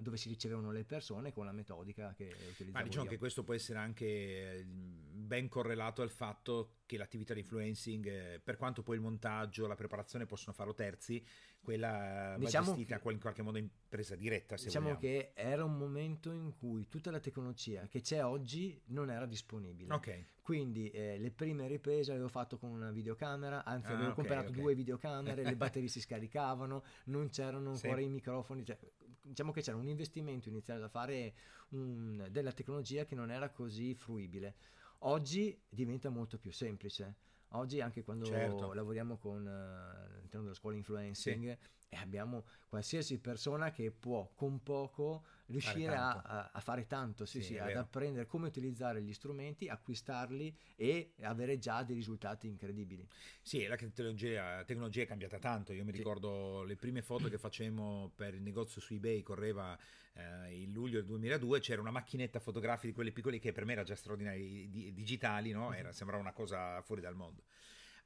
dove 0.00 0.16
si 0.16 0.28
ricevevano 0.28 0.72
le 0.72 0.84
persone 0.84 1.32
con 1.32 1.46
la 1.46 1.52
metodica 1.52 2.12
che 2.14 2.24
utilizzavo 2.24 2.70
Ma 2.72 2.82
diciamo 2.82 3.04
io. 3.04 3.10
che 3.10 3.18
questo 3.18 3.42
può 3.44 3.54
essere 3.54 3.78
anche 3.78 4.04
eh, 4.04 4.64
ben 4.66 5.48
correlato 5.48 6.02
al 6.02 6.10
fatto 6.10 6.80
che 6.92 6.98
l'attività 6.98 7.32
di 7.32 7.40
influencing, 7.40 8.06
eh, 8.06 8.40
per 8.42 8.58
quanto 8.58 8.82
poi 8.82 8.96
il 8.96 9.00
montaggio, 9.00 9.66
la 9.66 9.74
preparazione 9.74 10.26
possono 10.26 10.54
farlo 10.54 10.74
terzi, 10.74 11.24
quella 11.58 12.34
diciamo 12.38 12.66
va 12.66 12.74
gestita 12.74 13.00
che, 13.00 13.12
in 13.12 13.18
qualche 13.18 13.40
modo 13.40 13.56
in 13.56 13.68
presa 13.88 14.14
diretta. 14.14 14.56
diciamo 14.56 14.92
vogliamo. 14.92 15.00
che 15.00 15.32
era 15.34 15.64
un 15.64 15.78
momento 15.78 16.32
in 16.32 16.52
cui 16.58 16.88
tutta 16.88 17.10
la 17.10 17.18
tecnologia 17.18 17.86
che 17.86 18.02
c'è 18.02 18.22
oggi 18.22 18.78
non 18.86 19.10
era 19.10 19.24
disponibile. 19.24 19.94
Ok. 19.94 20.24
Quindi 20.42 20.90
eh, 20.90 21.18
le 21.18 21.30
prime 21.30 21.66
riprese 21.66 22.10
avevo 22.10 22.28
fatto 22.28 22.58
con 22.58 22.68
una 22.68 22.90
videocamera, 22.90 23.64
anzi 23.64 23.92
ah, 23.92 23.94
avevo 23.94 24.10
okay, 24.10 24.14
comprato 24.16 24.50
okay. 24.50 24.60
due 24.60 24.74
videocamere, 24.74 25.44
le 25.44 25.56
batterie 25.56 25.88
si 25.88 26.00
scaricavano, 26.00 26.84
non 27.04 27.30
c'erano 27.30 27.70
ancora 27.70 27.96
sì. 27.96 28.04
i 28.04 28.08
microfoni. 28.08 28.66
Cioè, 28.66 28.78
diciamo 29.22 29.50
che 29.52 29.62
c'era 29.62 29.78
un 29.78 29.88
investimento 29.88 30.50
iniziale 30.50 30.80
da 30.80 30.88
fare 30.88 31.32
un, 31.70 32.26
della 32.30 32.52
tecnologia 32.52 33.06
che 33.06 33.14
non 33.14 33.30
era 33.30 33.48
così 33.48 33.94
fruibile. 33.94 34.56
Oggi 35.04 35.60
diventa 35.68 36.10
molto 36.10 36.38
più 36.38 36.52
semplice 36.52 37.16
Oggi 37.54 37.80
anche 37.80 38.02
quando 38.02 38.24
certo. 38.24 38.72
lavoriamo 38.72 39.18
con, 39.18 39.44
uh, 39.44 40.14
all'interno 40.14 40.42
della 40.44 40.54
scuola 40.54 40.76
influencing 40.76 41.50
sì. 41.50 41.58
E 41.92 41.98
abbiamo 41.98 42.44
qualsiasi 42.70 43.18
persona 43.18 43.70
che 43.70 43.90
può 43.90 44.32
con 44.34 44.62
poco 44.62 45.24
riuscire 45.48 45.94
a, 45.94 46.22
a, 46.22 46.50
a, 46.50 46.60
fare 46.60 46.86
tanto, 46.86 47.26
sì, 47.26 47.42
sì, 47.42 47.52
sì 47.52 47.58
ad 47.58 47.76
apprendere 47.76 48.24
come 48.24 48.46
utilizzare 48.46 49.02
gli 49.02 49.12
strumenti, 49.12 49.68
acquistarli 49.68 50.56
e 50.74 51.12
avere 51.20 51.58
già 51.58 51.82
dei 51.82 51.94
risultati 51.94 52.46
incredibili. 52.46 53.06
Sì, 53.42 53.66
la 53.66 53.76
tecnologia, 53.76 54.64
tecnologia 54.64 55.02
è 55.02 55.06
cambiata 55.06 55.38
tanto. 55.38 55.74
Io 55.74 55.84
mi 55.84 55.90
ricordo 55.90 56.62
le 56.62 56.76
prime 56.76 57.02
foto 57.02 57.28
che 57.28 57.36
facemmo 57.36 58.10
per 58.16 58.32
il 58.32 58.40
negozio 58.40 58.80
su 58.80 58.94
eBay, 58.94 59.20
correva 59.20 59.78
eh, 60.14 60.62
il 60.62 60.70
luglio 60.70 60.96
del 60.96 61.04
2002, 61.04 61.60
c'era 61.60 61.82
una 61.82 61.90
macchinetta 61.90 62.40
fotografica 62.40 62.86
di 62.86 62.94
quelle 62.94 63.12
piccole 63.12 63.38
che 63.38 63.52
per 63.52 63.66
me 63.66 63.72
era 63.72 63.82
già 63.82 63.96
straordinaria, 63.96 64.42
di, 64.42 64.94
digitali, 64.94 65.50
no? 65.50 65.74
era, 65.74 65.92
sembrava 65.92 66.22
una 66.22 66.32
cosa 66.32 66.80
fuori 66.80 67.02
dal 67.02 67.14
mondo. 67.14 67.42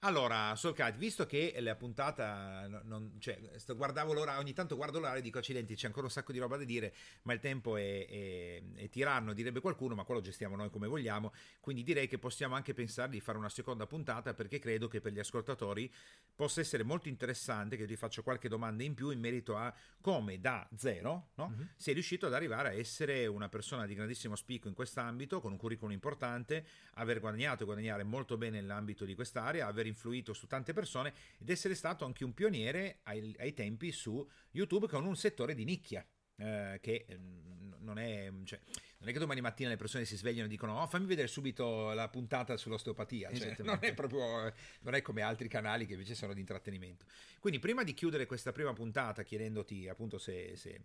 Allora, 0.01 0.55
Solcat, 0.55 0.97
visto 0.97 1.27
che 1.27 1.57
la 1.61 1.75
puntata, 1.75 2.69
non, 2.85 3.17
cioè, 3.19 3.41
guardavo 3.75 4.13
l'ora, 4.13 4.39
ogni 4.39 4.53
tanto 4.53 4.77
guardo 4.77 5.01
l'ora 5.01 5.17
e 5.17 5.23
dico 5.23 5.39
accidenti, 5.39 5.75
c'è 5.75 5.87
ancora 5.87 6.05
un 6.05 6.13
sacco 6.13 6.33
di 6.33 6.39
roba 6.39 6.59
da 6.59 6.65
dire, 6.65 6.95
ma 7.23 7.33
il 7.33 7.41
tempo 7.41 7.77
è, 7.77 8.07
è, 8.07 8.63
è 8.75 8.89
tiranno, 8.91 9.33
direbbe 9.33 9.61
qualcuno, 9.61 9.95
ma 9.95 10.05
quello 10.05 10.21
gestiamo 10.21 10.55
noi 10.55 10.71
come 10.71 10.87
vogliamo, 10.87 11.33
quindi 11.61 11.83
direi 11.83 12.09
che 12.09 12.19
possiamo 12.19 12.55
anche 12.55 12.75
pensare 12.75 13.11
di 13.11 13.21
fare 13.21 13.39
una 13.39 13.49
seconda 13.49 13.87
puntata 13.87 14.35
perché 14.35 14.59
credo 14.59 14.87
che 14.87 15.01
per 15.01 15.13
gli 15.13 15.19
ascoltatori 15.19 15.93
possa 16.35 16.61
essere 16.61 16.83
molto 16.83 17.09
interessante 17.09 17.77
che 17.77 17.87
ti 17.87 17.97
faccio 17.97 18.23
qualche 18.23 18.49
domanda 18.49 18.83
in 18.83 18.95
più 18.95 19.11
in 19.11 19.19
merito 19.19 19.57
a 19.57 19.75
come 20.01 20.39
da 20.39 20.69
zero 20.77 21.31
no? 21.37 21.49
mm-hmm. 21.49 21.67
sei 21.75 21.95
riuscito 21.95 22.27
ad 22.27 22.35
arrivare 22.35 22.69
a 22.69 22.73
essere 22.73 23.27
una 23.27 23.49
persona 23.49 23.87
di 23.87 23.95
grandissimo 23.95 24.37
spicco 24.37 24.69
in 24.69 24.75
quest'ambito, 24.75 25.41
con 25.41 25.53
un 25.53 25.59
curriculum 25.59 25.93
importante, 25.93 26.65
aver 26.95 27.19
guadagnato 27.19 27.63
e 27.63 27.67
guadagnare 27.67 28.05
molto 28.05 28.37
bene 28.37 28.61
nell'ambito 28.61 29.05
di 29.05 29.15
quest'area, 29.15 29.67
aver 29.67 29.87
influito 29.97 30.35
su 30.35 30.47
tante 30.47 30.75
persone 30.75 31.13
ed 31.39 31.49
essere 31.49 31.75
stato 31.75 32.05
anche 32.05 32.23
un 32.23 32.35
pioniere 32.35 33.01
ai, 33.05 33.35
ai 33.39 33.55
tempi 33.55 33.91
su 33.91 34.29
YouTube 34.51 34.87
con 34.87 35.07
un 35.07 35.17
settore 35.17 35.55
di 35.55 35.65
nicchia. 35.65 36.07
Eh, 36.39 36.79
che 36.83 37.07
mm, 37.11 37.73
non 37.79 37.99
è, 37.99 38.31
cioè, 38.45 38.61
non 39.07 39.15
è 39.15 39.19
che 39.19 39.19
domani 39.21 39.41
mattina 39.41 39.69
le 39.69 39.77
persone 39.77 40.05
si 40.05 40.17
svegliano 40.17 40.47
e 40.47 40.49
dicono 40.49 40.81
oh, 40.81 40.87
fammi 40.89 41.07
vedere 41.07 41.29
subito 41.29 41.93
la 41.93 42.09
puntata 42.09 42.57
sull'osteopatia 42.57 43.33
cioè, 43.33 43.55
non 43.61 43.79
è 43.81 43.95
proprio 43.95 44.53
non 44.81 44.95
è 44.95 45.01
come 45.01 45.23
altri 45.23 45.47
canali 45.47 45.87
che 45.87 45.93
invece 45.93 46.17
sono 46.17 46.35
di 46.35 46.41
intrattenimento 46.41 47.05
quindi 47.39 47.61
prima 47.61 47.85
di 47.85 47.95
chiudere 47.95 48.27
questa 48.27 48.51
prima 48.51 48.73
puntata 48.73 49.23
chiedendoti 49.23 49.89
appunto 49.89 50.19
se, 50.19 50.57
se 50.57 50.81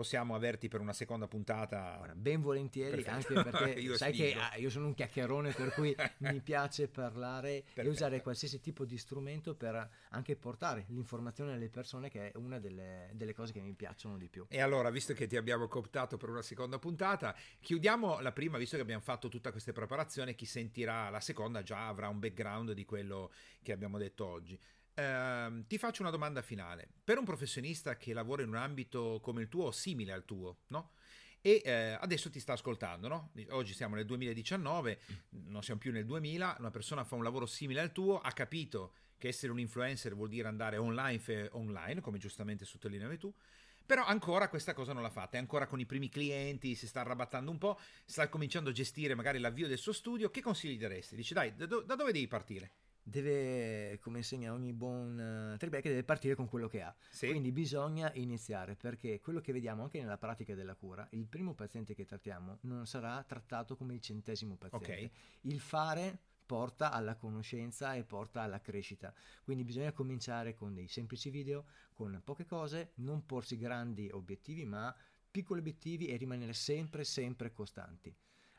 possiamo 0.00 0.34
averti 0.34 0.68
per 0.68 0.80
una 0.80 0.94
seconda 0.94 1.26
puntata. 1.26 1.98
Ora, 2.00 2.14
ben 2.14 2.40
volentieri, 2.40 3.02
Perfetto. 3.02 3.38
anche 3.38 3.50
perché 3.50 3.96
sai 3.98 4.12
che 4.12 4.34
ah, 4.34 4.56
io 4.56 4.70
sono 4.70 4.86
un 4.86 4.94
chiacchierone 4.94 5.52
per 5.52 5.74
cui 5.74 5.94
mi 6.20 6.40
piace 6.40 6.88
parlare 6.88 7.60
Perfetto. 7.60 7.86
e 7.86 7.90
usare 7.90 8.22
qualsiasi 8.22 8.60
tipo 8.60 8.86
di 8.86 8.96
strumento 8.96 9.54
per 9.54 9.90
anche 10.08 10.36
portare 10.36 10.86
l'informazione 10.88 11.52
alle 11.52 11.68
persone, 11.68 12.08
che 12.08 12.30
è 12.30 12.36
una 12.36 12.58
delle, 12.58 13.10
delle 13.12 13.34
cose 13.34 13.52
che 13.52 13.60
mi 13.60 13.74
piacciono 13.74 14.16
di 14.16 14.28
più. 14.28 14.46
E 14.48 14.62
allora, 14.62 14.88
visto 14.88 15.12
che 15.12 15.26
ti 15.26 15.36
abbiamo 15.36 15.68
cooptato 15.68 16.16
per 16.16 16.30
una 16.30 16.40
seconda 16.40 16.78
puntata, 16.78 17.36
chiudiamo 17.60 18.20
la 18.20 18.32
prima, 18.32 18.58
visto 18.58 18.76
che 18.76 18.82
abbiamo 18.82 19.02
fatto 19.02 19.28
tutta 19.28 19.50
questa 19.50 19.72
preparazione, 19.72 20.34
chi 20.34 20.46
sentirà 20.46 21.10
la 21.10 21.20
seconda 21.20 21.62
già 21.62 21.88
avrà 21.88 22.08
un 22.08 22.18
background 22.18 22.72
di 22.72 22.84
quello 22.84 23.32
che 23.62 23.72
abbiamo 23.72 23.98
detto 23.98 24.26
oggi. 24.26 24.58
Uh, 24.94 25.66
ti 25.66 25.78
faccio 25.78 26.02
una 26.02 26.10
domanda 26.10 26.42
finale. 26.42 26.88
Per 27.02 27.18
un 27.18 27.24
professionista 27.24 27.96
che 27.96 28.12
lavora 28.12 28.42
in 28.42 28.48
un 28.48 28.56
ambito 28.56 29.20
come 29.22 29.42
il 29.42 29.48
tuo 29.48 29.66
o 29.66 29.70
simile 29.70 30.12
al 30.12 30.24
tuo, 30.24 30.58
no? 30.68 30.92
E 31.42 31.62
eh, 31.64 31.96
adesso 31.98 32.28
ti 32.28 32.38
sta 32.38 32.52
ascoltando, 32.52 33.08
no? 33.08 33.30
Oggi 33.50 33.72
siamo 33.72 33.94
nel 33.94 34.04
2019, 34.04 35.00
non 35.48 35.62
siamo 35.62 35.80
più 35.80 35.90
nel 35.90 36.04
2000, 36.04 36.56
una 36.58 36.70
persona 36.70 37.02
fa 37.02 37.14
un 37.14 37.22
lavoro 37.22 37.46
simile 37.46 37.80
al 37.80 37.92
tuo, 37.92 38.20
ha 38.20 38.30
capito 38.32 38.92
che 39.16 39.28
essere 39.28 39.50
un 39.50 39.58
influencer 39.58 40.14
vuol 40.14 40.28
dire 40.28 40.48
andare 40.48 40.76
online, 40.76 41.48
online 41.52 42.00
come 42.02 42.18
giustamente 42.18 42.66
sottolineavi 42.66 43.16
tu, 43.16 43.32
però 43.84 44.04
ancora 44.04 44.48
questa 44.48 44.72
cosa 44.72 44.92
non 44.92 45.02
l'ha 45.02 45.10
fatta, 45.10 45.36
è 45.36 45.40
ancora 45.40 45.66
con 45.66 45.80
i 45.80 45.86
primi 45.86 46.08
clienti, 46.08 46.74
si 46.74 46.86
sta 46.86 47.00
arrabattando 47.00 47.50
un 47.50 47.58
po', 47.58 47.78
sta 48.04 48.28
cominciando 48.28 48.70
a 48.70 48.72
gestire 48.72 49.14
magari 49.14 49.38
l'avvio 49.38 49.66
del 49.66 49.78
suo 49.78 49.92
studio, 49.92 50.30
che 50.30 50.42
consigli 50.42 50.78
daresti? 50.78 51.16
Dici 51.16 51.34
dai, 51.34 51.54
da, 51.54 51.66
do- 51.66 51.82
da 51.82 51.94
dove 51.94 52.12
devi 52.12 52.28
partire? 52.28 52.72
deve, 53.02 53.98
come 54.00 54.18
insegna 54.18 54.52
ogni 54.52 54.72
buon 54.72 55.52
uh, 55.52 55.56
tribeck, 55.56 55.84
deve 55.84 56.04
partire 56.04 56.34
con 56.34 56.48
quello 56.48 56.68
che 56.68 56.82
ha. 56.82 56.94
Sì. 57.10 57.28
Quindi 57.28 57.52
bisogna 57.52 58.10
iniziare 58.14 58.76
perché 58.76 59.20
quello 59.20 59.40
che 59.40 59.52
vediamo 59.52 59.82
anche 59.82 60.00
nella 60.00 60.18
pratica 60.18 60.54
della 60.54 60.74
cura, 60.74 61.06
il 61.10 61.26
primo 61.26 61.54
paziente 61.54 61.94
che 61.94 62.04
trattiamo 62.04 62.58
non 62.62 62.86
sarà 62.86 63.22
trattato 63.26 63.76
come 63.76 63.94
il 63.94 64.00
centesimo 64.00 64.56
paziente. 64.56 64.92
Okay. 64.92 65.10
Il 65.42 65.60
fare 65.60 66.18
porta 66.50 66.90
alla 66.90 67.14
conoscenza 67.14 67.94
e 67.94 68.02
porta 68.02 68.42
alla 68.42 68.60
crescita. 68.60 69.14
Quindi 69.44 69.62
bisogna 69.62 69.92
cominciare 69.92 70.56
con 70.56 70.74
dei 70.74 70.88
semplici 70.88 71.30
video, 71.30 71.66
con 71.94 72.20
poche 72.24 72.44
cose, 72.44 72.90
non 72.96 73.24
porsi 73.24 73.56
grandi 73.56 74.10
obiettivi, 74.10 74.64
ma 74.64 74.92
piccoli 75.30 75.60
obiettivi 75.60 76.08
e 76.08 76.16
rimanere 76.16 76.52
sempre, 76.52 77.04
sempre 77.04 77.52
costanti. 77.52 78.12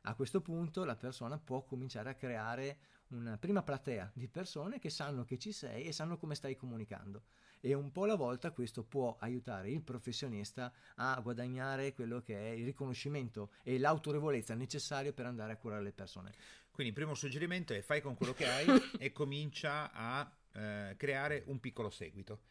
A 0.03 0.15
questo 0.15 0.39
punto 0.39 0.85
la 0.85 0.95
persona 0.95 1.37
può 1.37 1.65
cominciare 1.65 2.09
a 2.11 2.15
creare 2.15 2.79
una 3.09 3.37
prima 3.37 3.61
platea 3.61 4.09
di 4.15 4.29
persone 4.29 4.79
che 4.79 4.89
sanno 4.89 5.25
che 5.25 5.37
ci 5.37 5.51
sei 5.51 5.83
e 5.83 5.91
sanno 5.91 6.17
come 6.17 6.35
stai 6.35 6.55
comunicando. 6.55 7.23
E 7.59 7.75
un 7.75 7.91
po' 7.91 8.05
alla 8.05 8.15
volta 8.15 8.51
questo 8.51 8.83
può 8.83 9.17
aiutare 9.19 9.69
il 9.69 9.83
professionista 9.83 10.73
a 10.95 11.19
guadagnare 11.21 11.93
quello 11.93 12.19
che 12.21 12.35
è 12.35 12.49
il 12.53 12.65
riconoscimento 12.65 13.51
e 13.61 13.77
l'autorevolezza 13.77 14.55
necessario 14.55 15.13
per 15.13 15.27
andare 15.27 15.53
a 15.53 15.57
curare 15.57 15.83
le 15.83 15.91
persone. 15.91 16.33
Quindi 16.71 16.93
il 16.93 16.93
primo 16.93 17.15
suggerimento 17.15 17.73
è 17.73 17.81
fai 17.81 18.01
con 18.01 18.15
quello 18.15 18.33
che 18.33 18.47
hai 18.47 18.65
e 18.97 19.11
comincia 19.11 19.91
a 19.91 20.31
eh, 20.53 20.95
creare 20.97 21.43
un 21.47 21.59
piccolo 21.59 21.89
seguito. 21.89 22.41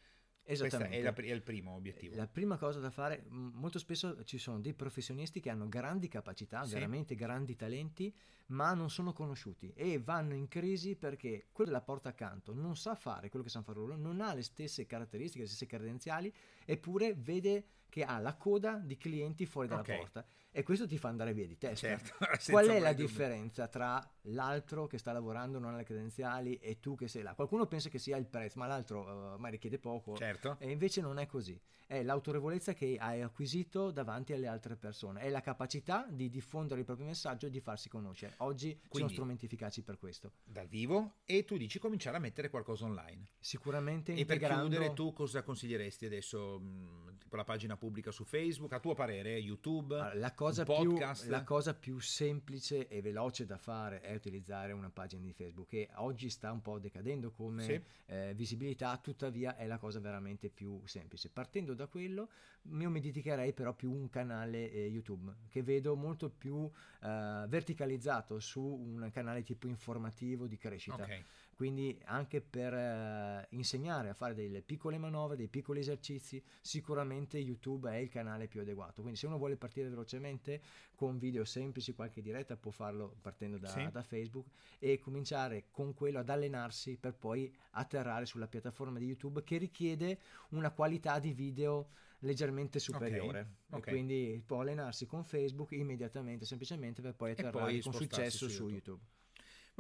Esattamente. 0.42 1.00
È, 1.00 1.12
è, 1.12 1.33
il 1.33 1.42
primo 1.42 1.74
obiettivo. 1.74 2.16
La 2.16 2.26
prima 2.26 2.56
cosa 2.56 2.80
da 2.80 2.90
fare, 2.90 3.24
molto 3.28 3.78
spesso 3.78 4.24
ci 4.24 4.38
sono 4.38 4.59
dei 4.59 4.74
professionisti 4.74 5.40
che 5.40 5.48
hanno 5.48 5.68
grandi 5.68 6.09
capacità, 6.09 6.64
sì. 6.64 6.74
veramente 6.74 7.14
grandi 7.14 7.54
talenti, 7.54 8.12
ma 8.46 8.74
non 8.74 8.90
sono 8.90 9.12
conosciuti 9.12 9.72
e 9.74 10.00
vanno 10.00 10.35
in 10.35 10.48
crisi 10.48 10.96
perché 10.96 11.46
quello 11.52 11.70
della 11.70 11.83
porta 11.83 12.09
accanto 12.09 12.52
non 12.52 12.76
sa 12.76 12.96
fare 12.96 13.28
quello 13.28 13.44
che 13.44 13.50
sanno 13.50 13.64
fare 13.64 13.78
loro, 13.78 13.96
non 13.96 14.20
ha 14.20 14.35
le 14.35 14.42
stesse 14.42 14.87
caratteristiche, 14.87 15.42
le 15.42 15.48
stesse 15.48 15.66
credenziali, 15.66 16.33
eppure 16.64 17.14
vede 17.14 17.64
che 17.88 18.02
ha 18.02 18.18
la 18.18 18.35
coda 18.35 18.76
di 18.76 18.96
clienti 18.96 19.46
fuori 19.46 19.68
dalla 19.68 19.80
okay. 19.80 19.98
porta 19.98 20.26
e 20.53 20.63
questo 20.63 20.87
ti 20.87 20.99
fa 20.99 21.09
andare 21.09 21.33
via 21.33 21.47
di 21.47 21.57
testa. 21.57 21.89
Certo, 21.89 22.15
Qual 22.51 22.67
è 22.67 22.81
la 22.81 22.93
differenza 22.93 23.69
tra 23.69 24.05
l'altro 24.23 24.87
che 24.87 24.99
sta 24.99 25.13
lavorando, 25.13 25.59
non 25.59 25.75
ha 25.75 25.77
le 25.77 25.85
credenziali 25.85 26.57
e 26.57 26.81
tu 26.81 26.97
che 26.97 27.09
sei 27.09 27.23
là? 27.23 27.35
Qualcuno 27.35 27.67
pensa 27.67 27.89
che 27.89 27.99
sia 27.99 28.17
il 28.17 28.27
prezzo, 28.27 28.59
ma 28.59 28.67
l'altro 28.67 29.01
uh, 29.01 29.31
magari 29.33 29.53
richiede 29.53 29.79
poco 29.79 30.17
certo. 30.17 30.57
e 30.59 30.71
invece 30.71 31.01
non 31.01 31.19
è 31.19 31.27
così. 31.27 31.59
È 31.91 32.05
l'autorevolezza 32.05 32.73
che 32.73 32.97
hai 33.01 33.21
acquisito 33.21 33.91
davanti 33.91 34.33
alle 34.33 34.47
altre 34.47 34.77
persone, 34.77 35.23
è 35.23 35.29
la 35.29 35.41
capacità 35.41 36.07
di 36.09 36.31
diffondere 36.31 36.79
il 36.79 36.87
proprio 36.87 37.07
messaggio 37.07 37.47
e 37.47 37.51
di 37.51 37.59
farsi 37.59 37.89
conoscere. 37.89 38.35
Oggi 38.39 38.69
Quindi, 38.69 38.91
ci 38.91 38.97
sono 38.99 39.09
strumenti 39.09 39.47
efficaci 39.47 39.83
per 39.83 39.99
questo. 39.99 40.35
Dal 40.45 40.69
vivo 40.69 41.17
e 41.25 41.45
tu 41.45 41.57
dici 41.57 41.81
cominciare 41.81 42.17
a 42.17 42.21
mettere 42.21 42.49
qualcosa 42.49 42.85
online. 42.85 43.31
Sicuramente 43.41 44.13
E 44.13 44.21
integrando... 44.21 44.69
per 44.69 44.71
chiudere 44.71 44.95
tu 44.95 45.13
cosa 45.13 45.43
consiglieresti 45.43 46.07
adesso? 46.07 46.61
Mh, 46.61 47.19
tipo 47.19 47.35
la 47.35 47.43
pagina 47.43 47.77
pubblica 47.77 48.13
su 48.13 48.23
Facebook, 48.23 48.73
a 48.73 48.79
tuo 48.79 48.95
parere, 48.95 49.37
YouTube? 49.39 49.95
Allora, 49.95 50.15
la 50.15 50.33
cosa, 50.40 50.64
più, 50.64 50.96
la 51.26 51.44
cosa 51.44 51.74
più 51.74 51.98
semplice 51.98 52.88
e 52.88 53.03
veloce 53.03 53.44
da 53.44 53.59
fare 53.59 54.00
è 54.00 54.14
utilizzare 54.14 54.72
una 54.72 54.88
pagina 54.88 55.22
di 55.22 55.35
Facebook 55.35 55.68
che 55.68 55.90
oggi 55.96 56.31
sta 56.31 56.50
un 56.50 56.62
po' 56.62 56.79
decadendo 56.79 57.31
come 57.31 57.62
sì. 57.62 57.83
eh, 58.07 58.33
visibilità, 58.35 58.96
tuttavia 58.96 59.57
è 59.57 59.66
la 59.66 59.76
cosa 59.76 60.00
veramente 60.00 60.48
più 60.48 60.81
semplice. 60.87 61.29
Partendo 61.29 61.74
da 61.74 61.87
quello, 61.88 62.31
io 62.79 62.88
mi 62.88 63.00
dedicherei 63.00 63.53
però 63.53 63.74
più 63.74 63.92
un 63.92 64.09
canale 64.09 64.70
eh, 64.70 64.87
YouTube 64.87 65.35
che 65.50 65.62
vedo 65.62 65.94
molto 65.94 66.31
più 66.31 66.70
eh, 67.03 67.44
verticalizzato 67.46 68.40
su 68.40 68.62
un 68.62 69.11
canale 69.12 69.42
tipo 69.42 69.66
informativo 69.66 70.46
di 70.46 70.57
crescita. 70.57 71.03
Okay 71.03 71.24
quindi 71.61 72.01
anche 72.07 72.40
per 72.40 72.73
eh, 72.73 73.46
insegnare 73.51 74.09
a 74.09 74.14
fare 74.14 74.33
delle 74.33 74.62
piccole 74.62 74.96
manovre, 74.96 75.37
dei 75.37 75.49
piccoli 75.49 75.81
esercizi, 75.81 76.42
sicuramente 76.62 77.37
YouTube 77.37 77.90
è 77.90 77.96
il 77.96 78.09
canale 78.09 78.49
più 78.49 78.62
adeguato. 78.62 79.03
Quindi 79.03 79.18
se 79.18 79.27
uno 79.27 79.37
vuole 79.37 79.59
partire 79.59 79.90
velocemente 79.90 80.62
con 80.94 81.18
video 81.18 81.44
semplici, 81.44 81.92
qualche 81.92 82.23
diretta 82.23 82.57
può 82.57 82.70
farlo 82.70 83.14
partendo 83.20 83.59
da, 83.59 83.68
sì. 83.68 83.87
da 83.92 84.03
Facebook 84.03 84.46
e 84.79 84.99
cominciare 85.01 85.66
con 85.70 85.92
quello 85.92 86.20
ad 86.20 86.31
allenarsi 86.31 86.96
per 86.96 87.12
poi 87.12 87.55
atterrare 87.73 88.25
sulla 88.25 88.49
piattaforma 88.49 88.99
di 88.99 89.05
YouTube 89.05 89.44
che 89.44 89.59
richiede 89.59 90.18
una 90.53 90.70
qualità 90.70 91.18
di 91.18 91.35
video 91.35 91.90
leggermente 92.20 92.79
superiore. 92.79 93.40
Okay, 93.66 93.79
okay. 93.81 93.92
quindi 93.92 94.42
può 94.46 94.62
allenarsi 94.62 95.05
con 95.05 95.25
Facebook 95.25 95.73
immediatamente, 95.73 96.46
semplicemente 96.46 97.03
per 97.03 97.14
poi 97.14 97.33
atterrare 97.33 97.59
poi 97.59 97.83
con 97.83 97.92
successo 97.92 98.49
su 98.49 98.70
YouTube. 98.70 98.70
Su 98.70 98.70
YouTube. 98.70 99.18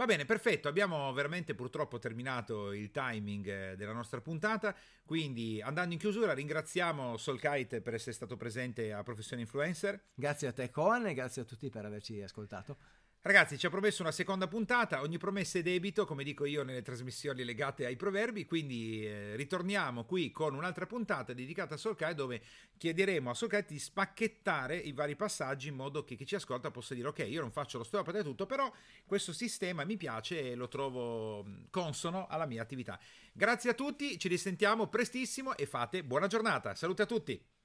Va 0.00 0.06
bene, 0.06 0.24
perfetto, 0.24 0.66
abbiamo 0.66 1.12
veramente 1.12 1.54
purtroppo 1.54 1.98
terminato 1.98 2.72
il 2.72 2.90
timing 2.90 3.46
eh, 3.46 3.76
della 3.76 3.92
nostra 3.92 4.22
puntata, 4.22 4.74
quindi 5.04 5.60
andando 5.60 5.92
in 5.92 6.00
chiusura 6.00 6.32
ringraziamo 6.32 7.18
Solkite 7.18 7.82
per 7.82 7.92
essere 7.92 8.12
stato 8.12 8.38
presente 8.38 8.94
a 8.94 9.02
Professione 9.02 9.42
Influencer. 9.42 10.02
Grazie 10.14 10.48
a 10.48 10.52
te 10.52 10.70
Coan 10.70 11.06
e 11.06 11.12
grazie 11.12 11.42
a 11.42 11.44
tutti 11.44 11.68
per 11.68 11.84
averci 11.84 12.22
ascoltato. 12.22 12.78
Ragazzi, 13.22 13.58
ci 13.58 13.66
ha 13.66 13.68
promesso 13.68 14.00
una 14.00 14.12
seconda 14.12 14.48
puntata, 14.48 15.02
ogni 15.02 15.18
promessa 15.18 15.58
è 15.58 15.62
debito, 15.62 16.06
come 16.06 16.24
dico 16.24 16.46
io 16.46 16.62
nelle 16.62 16.80
trasmissioni 16.80 17.44
legate 17.44 17.84
ai 17.84 17.94
proverbi, 17.94 18.46
quindi 18.46 19.04
eh, 19.04 19.36
ritorniamo 19.36 20.06
qui 20.06 20.30
con 20.30 20.54
un'altra 20.54 20.86
puntata 20.86 21.34
dedicata 21.34 21.74
a 21.74 21.76
Solkai 21.76 22.14
dove 22.14 22.40
chiederemo 22.78 23.28
a 23.28 23.34
Solkai 23.34 23.66
di 23.68 23.78
spacchettare 23.78 24.78
i 24.78 24.92
vari 24.92 25.16
passaggi 25.16 25.68
in 25.68 25.74
modo 25.74 26.02
che 26.02 26.14
chi 26.14 26.24
ci 26.24 26.36
ascolta 26.36 26.70
possa 26.70 26.94
dire 26.94 27.08
ok, 27.08 27.26
io 27.28 27.42
non 27.42 27.52
faccio 27.52 27.76
lo 27.76 27.84
steopata 27.84 28.16
e 28.16 28.22
tutto, 28.22 28.46
però 28.46 28.72
questo 29.04 29.34
sistema 29.34 29.84
mi 29.84 29.98
piace 29.98 30.52
e 30.52 30.54
lo 30.54 30.68
trovo 30.68 31.44
consono 31.68 32.26
alla 32.26 32.46
mia 32.46 32.62
attività. 32.62 32.98
Grazie 33.34 33.68
a 33.68 33.74
tutti, 33.74 34.18
ci 34.18 34.28
risentiamo 34.28 34.86
prestissimo 34.86 35.54
e 35.58 35.66
fate 35.66 36.02
buona 36.04 36.26
giornata. 36.26 36.74
Salute 36.74 37.02
a 37.02 37.06
tutti! 37.06 37.58